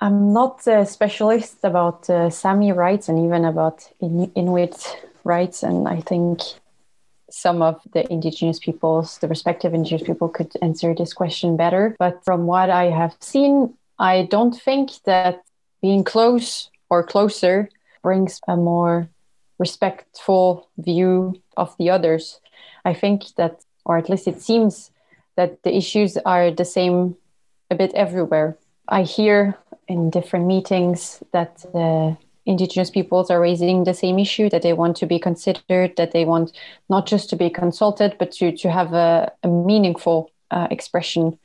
[0.00, 5.88] I'm not a specialist about uh, Sami rights and even about in- Inuit rights, and
[5.88, 6.40] I think
[7.30, 11.94] some of the indigenous peoples, the respective indigenous people, could answer this question better.
[11.98, 15.42] But from what I have seen, I don't think that
[15.82, 17.68] being close or closer
[18.02, 19.08] brings a more
[19.58, 22.40] respectful view of the others.
[22.84, 24.90] I think that, or at least it seems
[25.36, 27.16] that the issues are the same
[27.70, 28.56] a bit everywhere.
[28.88, 32.16] I hear in different meetings that the
[32.46, 36.24] indigenous peoples are raising the same issue that they want to be considered that they
[36.24, 36.52] want
[36.88, 41.38] not just to be consulted but to, to have a, a meaningful uh, expression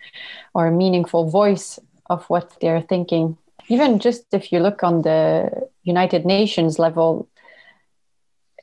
[0.54, 1.78] or a meaningful voice
[2.10, 5.50] of what they're thinking even just if you look on the
[5.84, 7.28] united nations level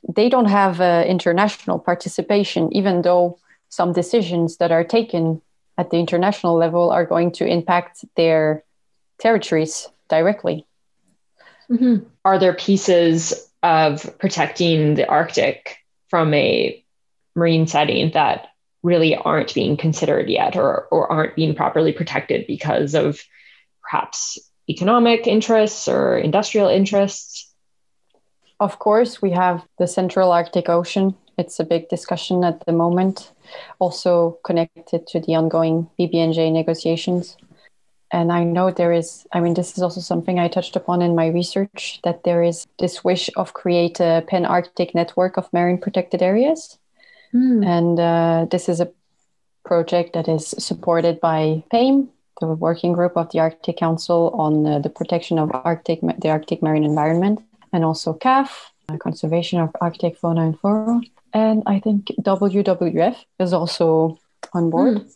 [0.07, 3.37] they don't have uh, international participation even though
[3.69, 5.41] some decisions that are taken
[5.77, 8.63] at the international level are going to impact their
[9.19, 10.65] territories directly
[11.71, 12.03] Mm-hmm.
[12.25, 15.77] Are there pieces of protecting the Arctic
[16.09, 16.83] from a
[17.35, 18.47] marine setting that
[18.83, 23.21] really aren't being considered yet or, or aren't being properly protected because of
[23.81, 24.37] perhaps
[24.69, 27.50] economic interests or industrial interests?
[28.61, 31.15] Of course, we have the Central Arctic Ocean.
[31.37, 33.33] It's a big discussion at the moment,
[33.79, 37.35] also connected to the ongoing BBNJ negotiations
[38.11, 41.15] and I know there is, I mean, this is also something I touched upon in
[41.15, 45.77] my research that there is this wish of create a pan Arctic network of marine
[45.77, 46.77] protected areas.
[47.33, 47.65] Mm.
[47.65, 48.91] And uh, this is a
[49.63, 52.09] project that is supported by PAME,
[52.41, 56.61] the working group of the Arctic Council on uh, the protection of Arctic, the Arctic
[56.61, 57.41] marine environment,
[57.73, 58.49] and also CAFF,
[58.89, 61.01] uh, conservation of Arctic fauna and flora.
[61.33, 64.19] And I think WWF is also
[64.53, 65.15] on board, mm.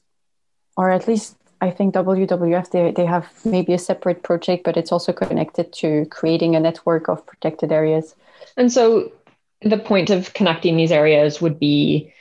[0.77, 4.91] or at least I think WWF they, they have maybe a separate project, but it's
[4.91, 8.15] also connected to creating a network of protected areas.
[8.55, 9.11] And so
[9.61, 12.13] the point of connecting these areas would be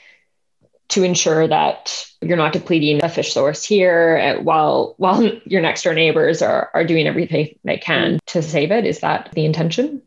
[0.89, 5.83] to ensure that you're not depleting a fish source here uh, while while your next
[5.83, 8.85] door neighbors are, are doing everything they can to save it.
[8.85, 10.01] Is that the intention?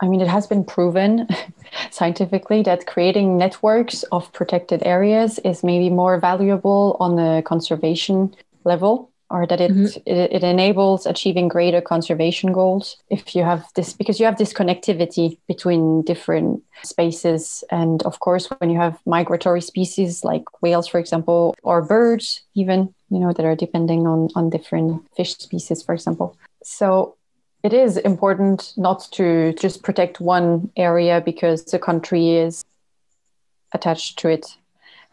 [0.00, 1.26] I mean, it has been proven
[1.90, 8.34] scientifically that creating networks of protected areas is maybe more valuable on the conservation
[8.64, 10.00] level or that it, mm-hmm.
[10.06, 14.52] it, it enables achieving greater conservation goals if you have this because you have this
[14.52, 20.98] connectivity between different spaces and of course when you have migratory species like whales for
[20.98, 25.92] example or birds even you know that are depending on on different fish species for
[25.92, 27.17] example so
[27.62, 32.64] it is important not to just protect one area because the country is
[33.72, 34.46] attached to it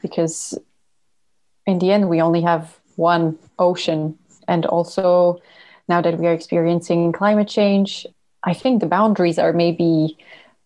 [0.02, 0.58] because
[1.66, 4.18] in the end we only have one ocean.
[4.48, 5.42] And also
[5.88, 8.08] now that we are experiencing climate change
[8.44, 10.18] i think the boundaries are maybe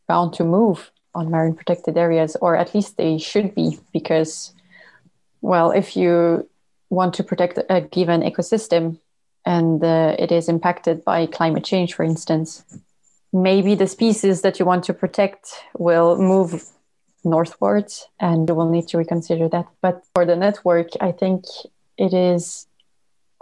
[0.08, 4.54] bound to move on marine protected areas or at least they should be because
[5.42, 6.48] well if you
[6.90, 8.98] want to protect a given ecosystem
[9.50, 12.64] and uh, it is impacted by climate change, for instance,
[13.34, 16.64] maybe the species that you want to protect will move
[17.24, 19.66] northwards and you will need to reconsider that.
[19.82, 21.46] But for the network, I think
[21.98, 22.68] it is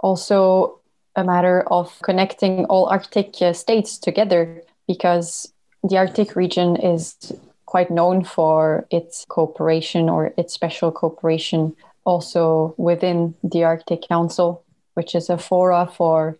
[0.00, 0.80] also
[1.14, 7.34] a matter of connecting all Arctic uh, states together because the Arctic region is
[7.66, 14.64] quite known for its cooperation or its special cooperation also within the Arctic Council,
[14.98, 16.36] which is a fora for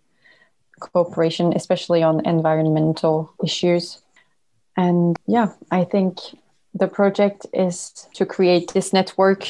[0.81, 4.03] cooperation, especially on environmental issues.
[4.77, 6.19] And yeah, I think
[6.75, 9.47] the project is to create this network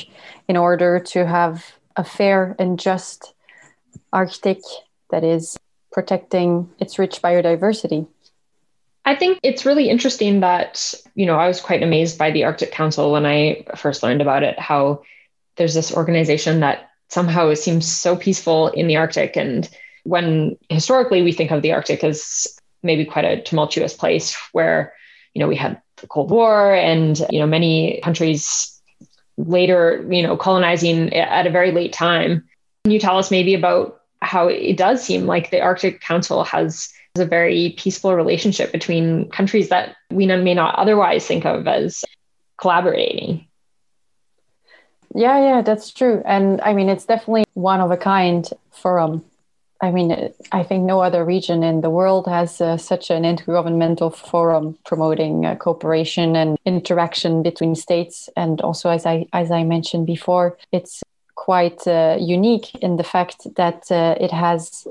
[0.47, 1.65] in order to have
[1.97, 3.33] a fair and just
[4.13, 4.61] Arctic
[5.11, 5.57] that is
[5.91, 8.07] protecting its rich biodiversity.
[9.07, 12.73] I think it's really interesting that, you know, I was quite amazed by the Arctic
[12.73, 15.01] Council when I first learned about it, how
[15.57, 19.37] there's this organization that somehow it seems so peaceful in the Arctic.
[19.37, 19.69] And
[20.05, 22.47] when historically we think of the Arctic as
[22.83, 24.93] maybe quite a tumultuous place where,
[25.35, 28.81] you know, we had the Cold War and, you know, many countries
[29.37, 32.49] later, you know, colonizing at a very late time.
[32.85, 36.93] Can you tell us maybe about how it does seem like the Arctic Council has
[37.17, 42.05] a very peaceful relationship between countries that we may not otherwise think of as
[42.59, 43.48] collaborating.
[45.15, 46.23] Yeah, yeah, that's true.
[46.27, 49.25] And I mean, it's definitely one of a kind forum.
[49.81, 54.15] I mean, I think no other region in the world has uh, such an intergovernmental
[54.15, 58.29] forum promoting uh, cooperation and interaction between states.
[58.37, 61.03] And also, as I as I mentioned before, it's
[61.37, 64.87] quite uh, unique in the fact that uh, it has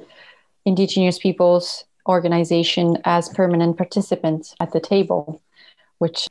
[0.65, 5.41] indigenous peoples organization as permanent participants at the table,
[5.97, 6.27] which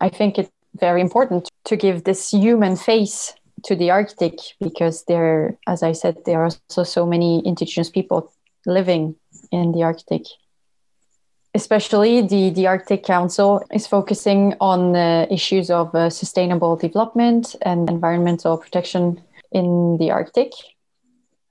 [0.00, 5.58] I think it's very important to give this human face to the Arctic because there,
[5.66, 8.32] as I said, there are also so many indigenous people
[8.66, 9.16] living
[9.50, 10.24] in the Arctic.
[11.54, 17.90] Especially the, the Arctic Council is focusing on uh, issues of uh, sustainable development and
[17.90, 20.52] environmental protection in the Arctic.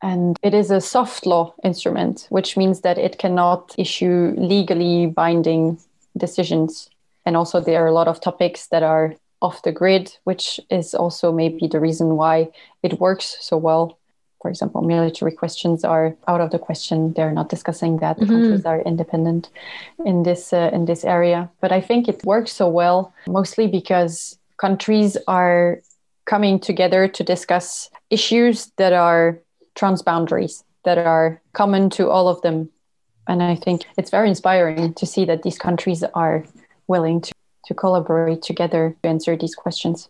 [0.02, 5.78] And it is a soft law instrument, which means that it cannot issue legally binding
[6.18, 6.90] decisions.
[7.30, 10.96] And also, there are a lot of topics that are off the grid, which is
[10.96, 12.50] also maybe the reason why
[12.82, 14.00] it works so well.
[14.42, 17.14] For example, military questions are out of the question.
[17.14, 18.18] They're not discussing that.
[18.18, 18.32] Mm-hmm.
[18.34, 19.52] Countries are independent
[20.08, 21.52] in this uh, in this area.
[21.62, 25.84] But I think it works so well mostly because countries are
[26.26, 29.40] coming together to discuss issues that are
[29.76, 32.70] transboundaries that are common to all of them.
[33.28, 36.44] And I think it's very inspiring to see that these countries are
[36.90, 37.32] willing to,
[37.66, 40.10] to collaborate together to answer these questions.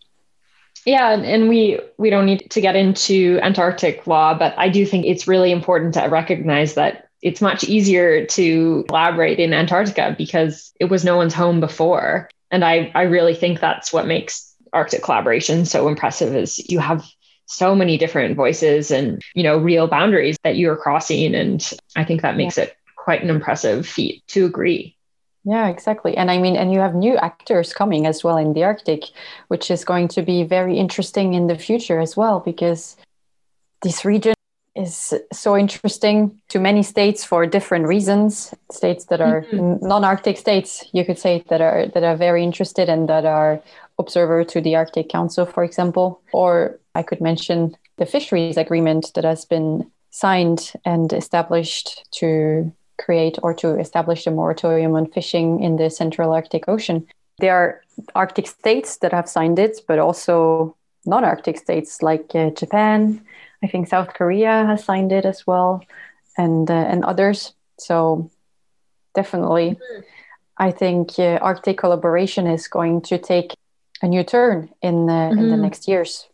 [0.86, 5.06] Yeah, and we we don't need to get into Antarctic law, but I do think
[5.06, 10.86] it's really important to recognize that it's much easier to collaborate in Antarctica because it
[10.86, 12.30] was no one's home before.
[12.50, 17.06] And I, I really think that's what makes Arctic collaboration so impressive is you have
[17.50, 22.22] so many different voices and you know real boundaries that you're crossing and i think
[22.22, 22.66] that makes yeah.
[22.66, 24.96] it quite an impressive feat to agree
[25.44, 26.16] yeah exactly.
[26.18, 29.04] And i mean and you have new actors coming as well in the arctic
[29.48, 32.98] which is going to be very interesting in the future as well because
[33.82, 34.34] this region
[34.76, 38.54] is so interesting to many states for different reasons.
[38.72, 39.86] States that are mm-hmm.
[39.86, 43.62] non-arctic states you could say that are that are very interested and that are
[43.98, 46.22] observer to the arctic council for example.
[46.32, 53.38] Or I could mention the fisheries agreement that has been signed and established to create
[53.42, 57.08] or to establish a moratorium on fishing in the Central Arctic Ocean.
[57.40, 57.82] There are
[58.16, 60.76] Arctic states that have signed it, but also
[61.06, 63.22] non Arctic states like uh, Japan.
[63.64, 65.84] I think South Korea has signed it as well,
[66.38, 67.54] and, uh, and others.
[67.78, 68.30] So,
[69.16, 70.02] definitely, mm-hmm.
[70.58, 73.56] I think uh, Arctic collaboration is going to take
[74.02, 75.40] a new turn in, mm-hmm.
[75.40, 75.62] in the mm-hmm.
[75.62, 76.30] next years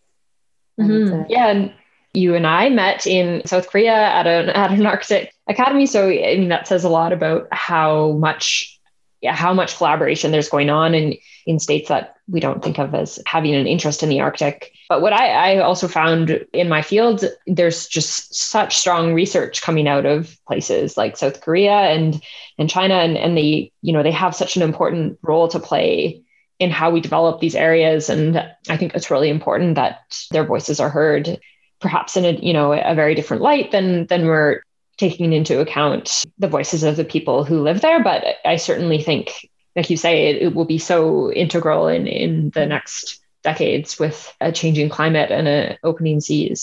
[0.80, 1.14] Mm-hmm.
[1.14, 1.74] And, uh, yeah, and
[2.16, 5.86] you and I met in South Korea at an at an Arctic academy.
[5.86, 8.80] So I mean that says a lot about how much
[9.22, 12.94] yeah, how much collaboration there's going on in in states that we don't think of
[12.94, 14.72] as having an interest in the Arctic.
[14.90, 19.88] But what I, I also found in my field, there's just such strong research coming
[19.88, 22.22] out of places like South Korea and
[22.58, 26.22] and China, and and they you know they have such an important role to play
[26.60, 28.10] in how we develop these areas.
[28.10, 28.38] And
[28.70, 30.02] I think it's really important that
[30.32, 31.40] their voices are heard,
[31.86, 34.62] perhaps in a you know a very different light than than we're
[34.98, 38.02] taking into account the voices of the people who live there.
[38.04, 42.50] But I certainly think, like you say, it, it will be so integral in in
[42.56, 46.60] the next decades with a changing climate and a opening seas.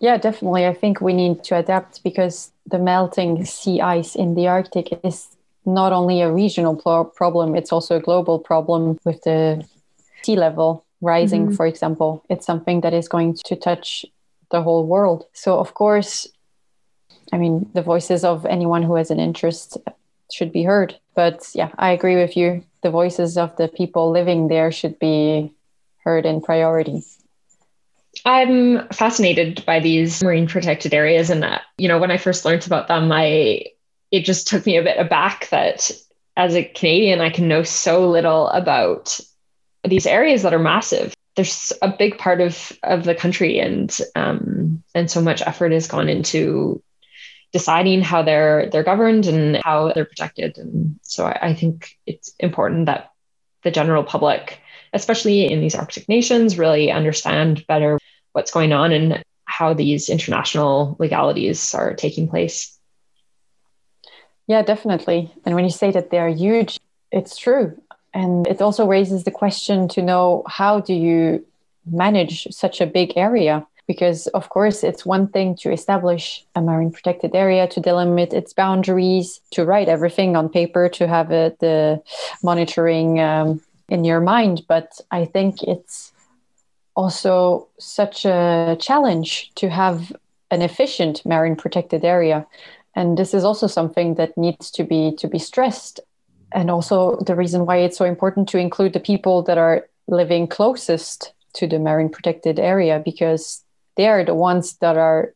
[0.00, 0.64] Yeah, definitely.
[0.64, 5.28] I think we need to adapt because the melting sea ice in the Arctic is
[5.66, 9.62] not only a regional pro- problem, it's also a global problem with the
[10.22, 11.54] sea level rising, mm-hmm.
[11.54, 12.24] for example.
[12.30, 14.06] It's something that is going to touch
[14.50, 15.26] the whole world.
[15.32, 16.26] So, of course,
[17.32, 19.78] I mean, the voices of anyone who has an interest
[20.32, 20.96] should be heard.
[21.14, 22.64] But yeah, I agree with you.
[22.82, 25.52] The voices of the people living there should be
[26.02, 27.02] heard in priority.
[28.24, 32.66] I'm fascinated by these marine protected areas, and that you know, when I first learned
[32.66, 33.64] about them, I
[34.10, 35.90] it just took me a bit aback that
[36.36, 39.18] as a Canadian, I can know so little about
[39.82, 41.13] these areas that are massive.
[41.36, 45.88] There's a big part of of the country, and um, and so much effort has
[45.88, 46.82] gone into
[47.52, 50.58] deciding how they're they're governed and how they're protected.
[50.58, 53.12] And so I, I think it's important that
[53.62, 54.60] the general public,
[54.92, 57.98] especially in these Arctic nations, really understand better
[58.32, 62.78] what's going on and how these international legalities are taking place.
[64.46, 65.32] Yeah, definitely.
[65.44, 66.78] And when you say that they're huge,
[67.10, 67.80] it's true.
[68.14, 71.44] And it also raises the question to know how do you
[71.84, 73.66] manage such a big area?
[73.86, 78.52] because of course it's one thing to establish a marine protected area to delimit its
[78.52, 82.02] boundaries to write everything on paper to have it the
[82.42, 86.12] monitoring um, in your mind but i think it's
[86.96, 90.12] also such a challenge to have
[90.50, 92.46] an efficient marine protected area
[92.94, 96.00] and this is also something that needs to be to be stressed
[96.54, 100.46] and also the reason why it's so important to include the people that are living
[100.46, 103.64] closest to the marine protected area because
[103.96, 105.34] they are the ones that are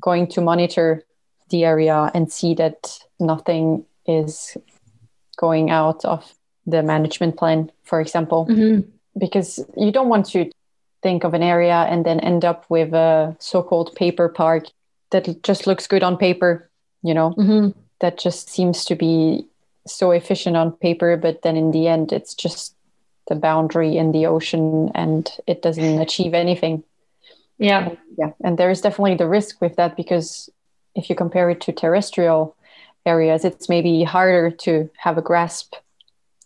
[0.00, 1.02] going to monitor
[1.50, 4.56] the area and see that nothing is
[5.36, 6.34] going out of
[6.66, 8.46] the management plan, for example.
[8.46, 8.88] Mm-hmm.
[9.18, 10.50] Because you don't want to
[11.02, 14.64] think of an area and then end up with a so called paper park
[15.10, 16.70] that just looks good on paper,
[17.02, 17.78] you know, mm-hmm.
[18.00, 19.46] that just seems to be
[19.86, 22.74] so efficient on paper, but then in the end, it's just
[23.28, 26.84] the boundary in the ocean and it doesn't achieve anything.
[27.58, 27.88] Yeah.
[27.88, 28.30] And, yeah.
[28.42, 30.50] And there is definitely the risk with that because
[30.94, 32.56] if you compare it to terrestrial
[33.06, 35.74] areas, it's maybe harder to have a grasp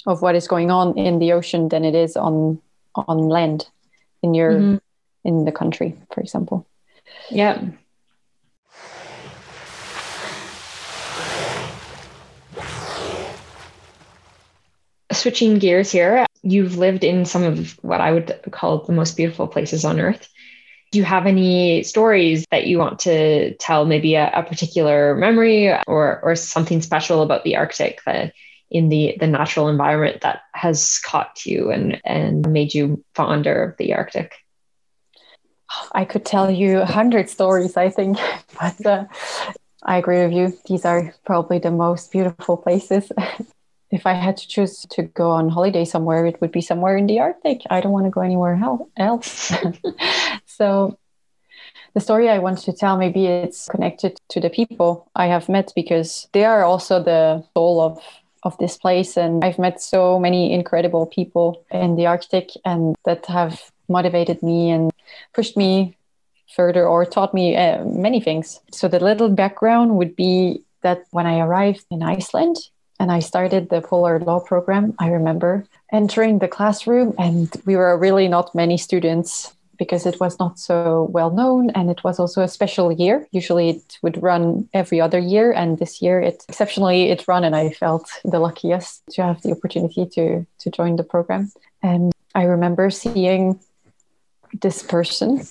[0.07, 2.61] of what is going on in the ocean than it is on
[2.95, 3.68] on land
[4.22, 4.76] in your mm-hmm.
[5.24, 6.66] in the country, for example.
[7.30, 7.61] Yeah.
[15.17, 19.49] Switching gears here, you've lived in some of what I would call the most beautiful
[19.49, 20.29] places on earth.
[20.93, 25.73] Do you have any stories that you want to tell maybe a, a, particular memory
[25.87, 28.33] or or something special about the arctic that
[28.71, 33.77] in the the natural environment that has caught you and and made you fonder of
[33.79, 34.35] the arctic?
[35.93, 38.19] I could tell you a hundred stories i think
[38.61, 39.05] but uh,
[39.83, 40.59] i agree with you.
[40.67, 43.11] These are probably the most beautiful places
[43.97, 47.07] if I had to choose to go on holiday somewhere, it would be somewhere in
[47.07, 47.63] the Arctic.
[47.71, 48.61] I don't want to go anywhere
[48.97, 49.53] else.
[50.47, 50.99] so,
[51.95, 55.73] the story I want to tell, maybe it's connected to the people I have met
[55.75, 57.99] because they are also the soul of
[58.43, 63.27] of this place and I've met so many incredible people in the Arctic and that
[63.27, 64.93] have motivated me and
[65.35, 65.97] pushed me
[66.55, 68.61] further or taught me uh, many things.
[68.71, 72.57] So the little background would be that when I arrived in Iceland,
[72.99, 74.95] and I started the polar law program.
[74.99, 80.39] I remember entering the classroom, and we were really not many students because it was
[80.39, 84.69] not so well known and it was also a special year usually it would run
[84.73, 89.03] every other year and this year it exceptionally it ran and i felt the luckiest
[89.11, 91.51] to have the opportunity to to join the program
[91.83, 93.59] and i remember seeing
[94.63, 95.47] this person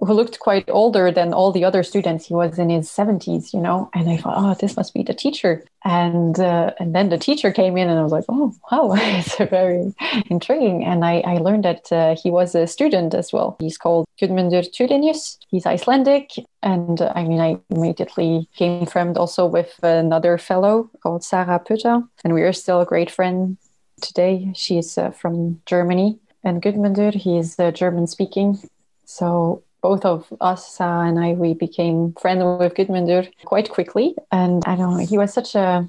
[0.00, 2.26] who looked quite older than all the other students.
[2.26, 5.14] He was in his 70s, you know, and I thought, oh, this must be the
[5.14, 5.64] teacher.
[5.84, 9.36] And uh, and then the teacher came in, and I was like, oh, wow, it's
[9.36, 9.94] very
[10.26, 10.84] intriguing.
[10.84, 13.56] And I, I learned that uh, he was a student as well.
[13.60, 15.38] He's called Gudmundur Tulinius.
[15.48, 16.30] He's Icelandic.
[16.62, 22.02] And uh, I mean, I immediately came friend also with another fellow called Sarah Putta,
[22.24, 23.56] and we are still a great friend
[24.00, 24.52] today.
[24.54, 26.18] She's uh, from Germany.
[26.44, 28.60] And Gudmundur, he's uh, German speaking.
[29.04, 34.14] So both of us, uh, and I, we became friends with Gudmundur quite quickly.
[34.30, 35.88] And I don't know, he was such a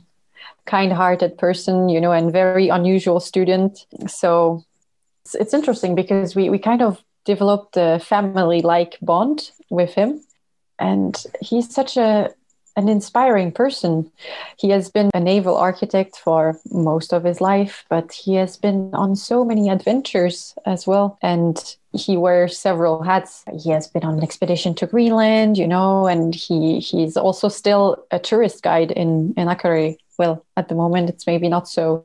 [0.65, 3.85] kind-hearted person, you know, and very unusual student.
[4.07, 4.63] So
[5.25, 10.21] it's, it's interesting because we, we kind of developed a family-like bond with him.
[10.77, 12.33] And he's such a
[12.80, 14.11] an inspiring person.
[14.57, 18.91] He has been a naval architect for most of his life, but he has been
[18.93, 21.17] on so many adventures as well.
[21.21, 21.57] And
[21.93, 23.43] he wears several hats.
[23.61, 27.97] He has been on an expedition to Greenland, you know, and he he's also still
[28.11, 32.03] a tourist guide in in Akureyri well, at the moment it's maybe not so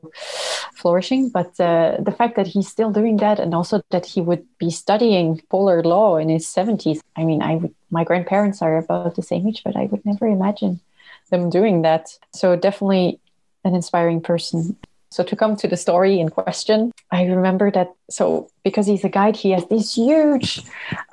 [0.73, 4.45] flourishing, but uh, the fact that he's still doing that and also that he would
[4.57, 7.01] be studying polar law in his 70s.
[7.17, 10.27] I mean, I would, my grandparents are about the same age, but I would never
[10.27, 10.73] imagine
[11.31, 12.03] them doing that.
[12.33, 13.19] So definitely
[13.63, 14.77] an inspiring person.
[15.15, 17.89] So to come to the story in question, I remember that.
[18.09, 20.61] So because he's a guide, he has this huge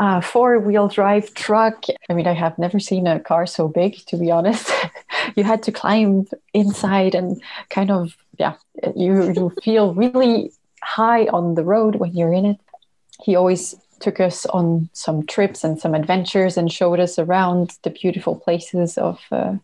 [0.00, 1.84] uh, four-wheel drive truck.
[2.08, 4.66] I mean, I have never seen a car so big, to be honest.
[5.36, 8.54] you had to climb inside and kind of yeah,
[8.96, 10.50] you you feel really
[10.82, 12.58] high on the road when you're in it.
[13.22, 17.90] He always took us on some trips and some adventures and showed us around the
[17.90, 19.56] beautiful places of uh,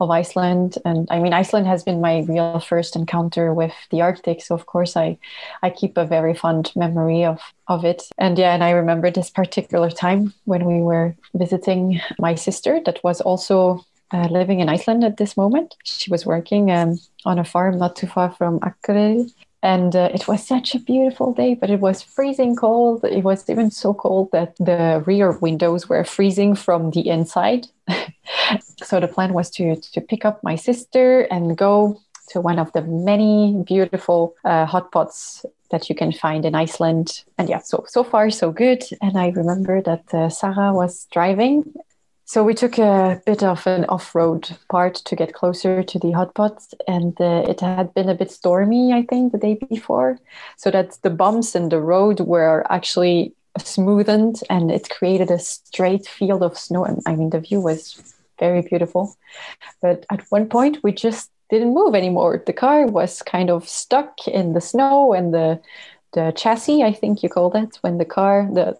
[0.00, 0.78] of Iceland.
[0.84, 4.66] And I mean, Iceland has been my real first encounter with the Arctic, so of
[4.66, 5.18] course I
[5.62, 8.02] I keep a very fond memory of of it.
[8.18, 13.02] And yeah, and I remember this particular time when we were visiting my sister that
[13.02, 15.74] was also uh, living in Iceland at this moment.
[15.84, 19.32] She was working um, on a farm not too far from Akureyri,
[19.66, 23.50] and uh, it was such a beautiful day but it was freezing cold it was
[23.50, 27.66] even so cold that the rear windows were freezing from the inside
[28.82, 32.72] so the plan was to to pick up my sister and go to one of
[32.72, 37.24] the many beautiful uh, hot pots that you can find in Iceland.
[37.38, 38.82] And yeah, so so far so good.
[39.00, 41.72] And I remember that uh, Sarah was driving
[42.26, 46.34] so we took a bit of an off-road part to get closer to the hot
[46.34, 50.18] pot, and uh, it had been a bit stormy, I think, the day before,
[50.56, 56.06] so that the bumps in the road were actually smoothened, and it created a straight
[56.06, 56.84] field of snow.
[56.84, 59.16] And I mean, the view was very beautiful,
[59.80, 62.42] but at one point we just didn't move anymore.
[62.44, 65.60] The car was kind of stuck in the snow, and the
[66.12, 68.76] the chassis, I think you call that, when the car the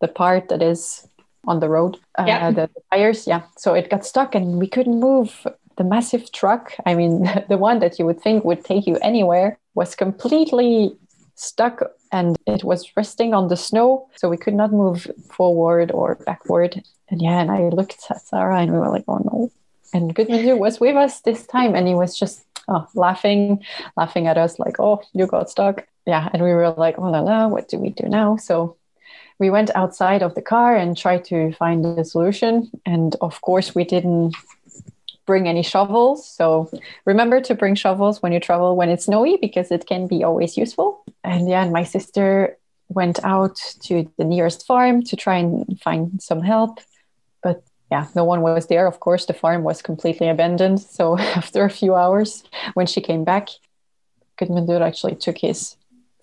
[0.00, 1.08] the part that is
[1.46, 2.50] on the road, uh, yeah.
[2.50, 3.26] the, the tires.
[3.26, 3.42] Yeah.
[3.56, 5.46] So it got stuck and we couldn't move.
[5.76, 9.58] The massive truck, I mean, the one that you would think would take you anywhere,
[9.74, 10.96] was completely
[11.34, 11.82] stuck
[12.12, 14.08] and it was resting on the snow.
[14.16, 16.82] So we could not move forward or backward.
[17.08, 19.50] And yeah, and I looked at Sarah and we were like, oh no.
[19.92, 23.64] And Gudmundur was with us this time and he was just oh, laughing,
[23.96, 25.86] laughing at us like, oh, you got stuck.
[26.06, 26.28] Yeah.
[26.32, 28.36] And we were like, oh la la, what do we do now?
[28.36, 28.76] So
[29.38, 32.70] we went outside of the car and tried to find a solution.
[32.86, 34.34] And of course, we didn't
[35.26, 36.28] bring any shovels.
[36.28, 36.70] So
[37.04, 40.56] remember to bring shovels when you travel when it's snowy because it can be always
[40.56, 41.04] useful.
[41.22, 42.58] And yeah, and my sister
[42.88, 46.80] went out to the nearest farm to try and find some help.
[47.42, 48.86] But yeah, no one was there.
[48.86, 50.80] Of course, the farm was completely abandoned.
[50.80, 53.48] So after a few hours, when she came back,
[54.38, 55.76] Gudmundur actually took his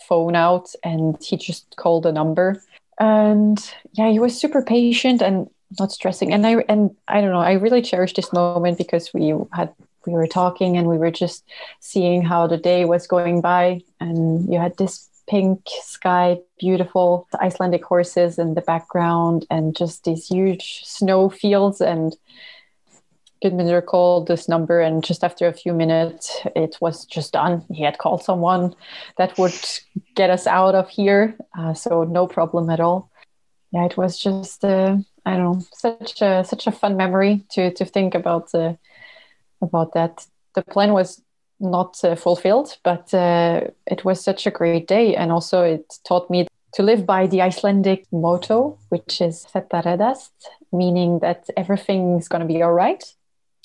[0.07, 2.61] phone out and he just called a number
[3.01, 5.49] and yeah he was super patient and
[5.79, 6.33] not stressing.
[6.33, 9.73] And i and i don't know i really cherish this moment because we had
[10.05, 11.43] we were talking and we were just
[11.79, 13.81] seeing how the day was going by.
[13.99, 20.27] And you had this pink sky beautiful icelandic horses in the background and just these
[20.27, 21.81] huge snow fields.
[21.81, 22.15] And
[23.43, 27.65] Gudmundur called this number, and just after a few minutes, it was just done.
[27.71, 28.75] He had called someone
[29.17, 29.55] that would
[30.15, 33.09] get us out of here, uh, so no problem at all.
[33.71, 37.73] Yeah, it was just uh, I don't know, such a such a fun memory to
[37.73, 38.73] to think about uh,
[39.61, 40.25] about that.
[40.53, 41.21] The plan was
[41.59, 46.29] not uh, fulfilled, but uh, it was such a great day, and also it taught
[46.29, 50.29] me to live by the Icelandic motto, which is "Þetta reddast,"
[50.71, 53.03] meaning that everything's going to be all right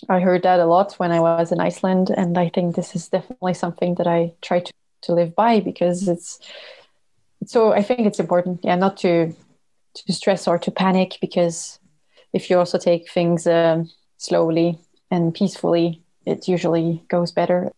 [0.09, 3.09] I heard that a lot when I was in Iceland, and I think this is
[3.09, 4.73] definitely something that I try to,
[5.03, 6.39] to live by because it's
[7.47, 9.35] so I think it's important, yeah, not to
[9.95, 11.79] to stress or to panic because
[12.33, 14.79] if you also take things um, slowly
[15.11, 17.73] and peacefully, it usually goes better.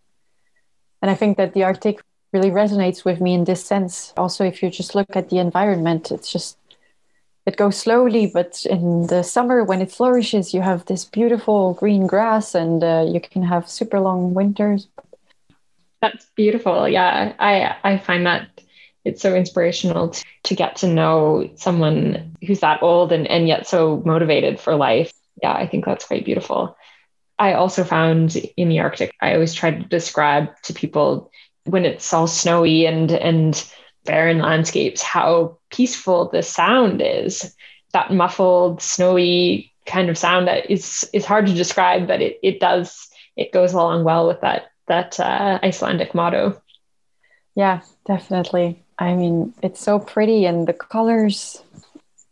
[1.00, 2.00] And I think that the Arctic
[2.32, 4.12] really resonates with me in this sense.
[4.16, 6.58] Also, if you just look at the environment, it's just
[7.49, 12.07] it goes slowly, but in the summer when it flourishes, you have this beautiful green
[12.07, 14.86] grass and uh, you can have super long winters.
[16.03, 16.86] That's beautiful.
[16.86, 18.49] Yeah, I, I find that
[19.07, 23.66] it's so inspirational to, to get to know someone who's that old and, and yet
[23.66, 25.11] so motivated for life.
[25.42, 26.76] Yeah, I think that's quite beautiful.
[27.38, 31.30] I also found in the Arctic, I always try to describe to people
[31.64, 33.72] when it's all snowy and and
[34.05, 37.55] barren landscapes how peaceful the sound is.
[37.92, 42.61] That muffled, snowy kind of sound that is is hard to describe, but it it
[42.61, 46.61] does it goes along well with that that uh, Icelandic motto.
[47.55, 48.84] Yeah, definitely.
[48.99, 51.62] I mean, it's so pretty and the colors.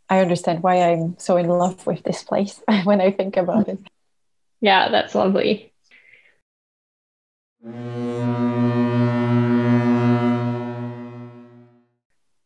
[0.09, 3.79] I understand why I'm so in love with this place when I think about it.
[4.61, 5.73] Yeah, that's lovely.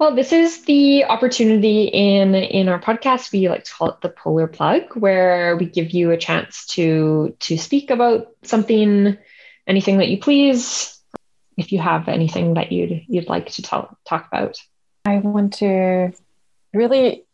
[0.00, 3.32] Well, this is the opportunity in in our podcast.
[3.32, 7.36] We like to call it the polar plug, where we give you a chance to
[7.40, 9.18] to speak about something,
[9.66, 10.98] anything that you please.
[11.58, 14.56] If you have anything that you'd you'd like to talk talk about,
[15.04, 16.14] I want to
[16.72, 17.26] really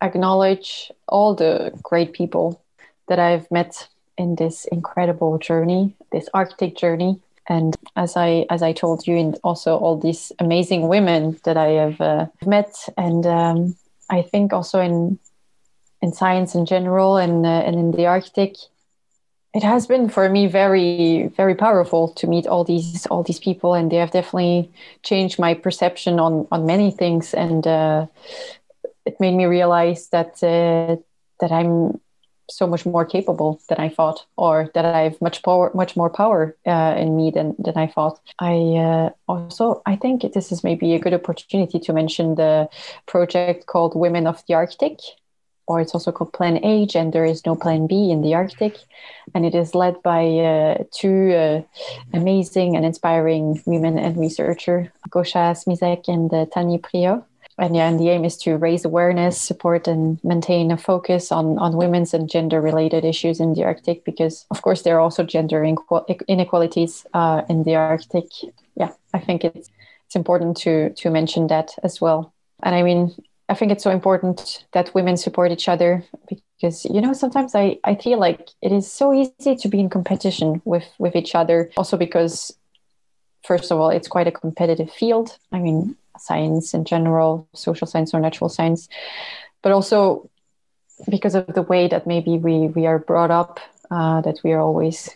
[0.00, 2.62] acknowledge all the great people
[3.08, 8.72] that I've met in this incredible journey, this Arctic journey and as i as i
[8.72, 13.76] told you and also all these amazing women that i have uh, met and um,
[14.10, 15.18] i think also in
[16.00, 18.56] in science in general and uh, and in the arctic
[19.54, 23.74] it has been for me very very powerful to meet all these all these people
[23.74, 24.70] and they have definitely
[25.02, 27.34] changed my perception on on many things.
[27.34, 28.06] And uh,
[29.04, 30.96] it made me realize that uh,
[31.40, 32.00] that i'm
[32.50, 36.10] so much more capable than I thought, or that I have much power, much more
[36.10, 38.20] power uh, in me than than I thought.
[38.38, 42.68] I uh, also I think this is maybe a good opportunity to mention the
[43.06, 45.00] project called Women of the Arctic,
[45.66, 46.86] or it's also called Plan A.
[46.94, 48.78] and there is no Plan B in the Arctic,
[49.34, 51.62] and it is led by uh, two uh,
[52.12, 57.22] amazing and inspiring women and researcher, Gosia Smieszek and uh, Tahnee Prior
[57.62, 61.58] and yeah, and the aim is to raise awareness, support, and maintain a focus on
[61.58, 65.22] on women's and gender related issues in the Arctic, because of course there are also
[65.22, 68.26] gender inequalities uh, in the Arctic.
[68.74, 69.70] Yeah, I think it's
[70.06, 72.34] it's important to to mention that as well.
[72.64, 73.14] And I mean,
[73.48, 77.78] I think it's so important that women support each other because you know sometimes I
[77.84, 81.70] I feel like it is so easy to be in competition with with each other.
[81.76, 82.58] Also because
[83.44, 85.38] first of all, it's quite a competitive field.
[85.52, 88.88] I mean, science in general, social science or natural science,
[89.62, 90.28] but also
[91.08, 93.60] because of the way that maybe we we are brought up,
[93.90, 95.10] uh, that we are always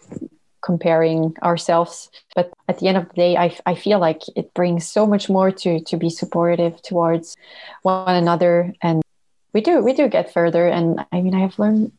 [0.62, 2.11] comparing ourselves.
[2.34, 5.28] But at the end of the day, I, I feel like it brings so much
[5.28, 7.36] more to to be supportive towards
[7.82, 9.03] one another, and
[9.53, 10.66] we do we do get further.
[10.68, 11.92] And I mean, I have learned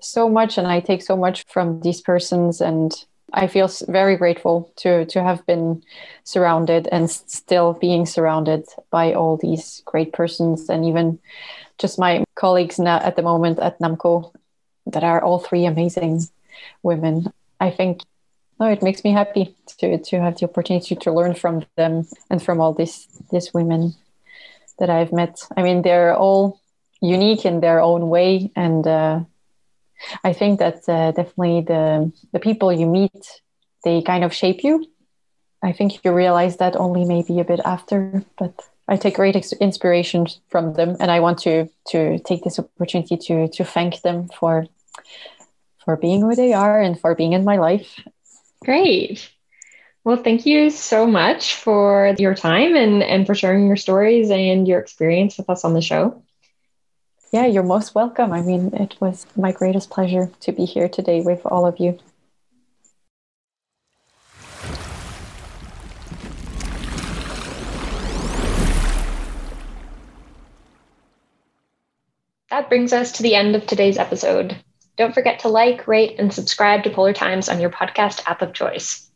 [0.00, 2.92] so much, and I take so much from these persons and
[3.34, 5.82] I feel very grateful to to have been
[6.22, 11.18] surrounded and still being surrounded by all these great persons and even
[11.78, 14.32] just my colleagues now at the moment at NAMMCO
[14.86, 16.22] that are all three amazing
[16.82, 17.32] women.
[17.60, 18.02] I think
[18.60, 22.40] no, it makes me happy to to have the opportunity to learn from them and
[22.40, 23.94] from all these these women
[24.78, 25.40] that I've met.
[25.56, 26.60] I mean, they're all
[27.00, 28.86] unique in their own way and.
[28.86, 29.20] Uh,
[30.22, 33.42] I think that uh, definitely the the people you meet
[33.84, 34.86] they kind of shape you.
[35.62, 38.52] I think you realize that only maybe a bit after, but
[38.88, 43.48] I take great inspiration from them, and I want to to take this opportunity to
[43.48, 44.66] to thank them for
[45.84, 48.00] for being who they are and for being in my life.
[48.64, 49.30] Great.
[50.02, 54.68] Well, thank you so much for your time and, and for sharing your stories and
[54.68, 56.22] your experience with us on the show.
[57.34, 58.30] Yeah, you're most welcome.
[58.30, 61.98] I mean, it was my greatest pleasure to be here today with all of you.
[72.50, 74.56] That brings us to the end of today's episode.
[74.96, 78.52] Don't forget to like, rate, and subscribe to Polar Times on your podcast app of
[78.52, 79.10] choice.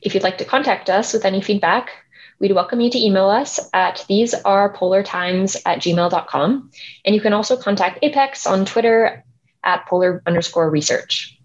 [0.00, 2.03] If you'd like to contact us with any feedback,
[2.44, 6.70] We'd welcome you to email us at thesearepolartimes at gmail.com.
[7.06, 9.24] And you can also contact APECS on Twitter
[9.64, 11.38] at polar underscore research.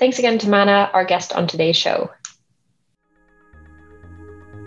[0.00, 2.10] Thanks again to Mana, our guest on today's show.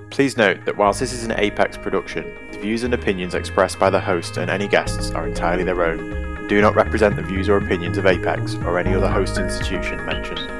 [0.10, 3.90] Please note that whilst this is an APECS production, the views and opinions expressed by
[3.90, 7.58] the host and any guests are entirely their own, do not represent the views or
[7.58, 10.57] opinions of APECS or any other host institution mentioned.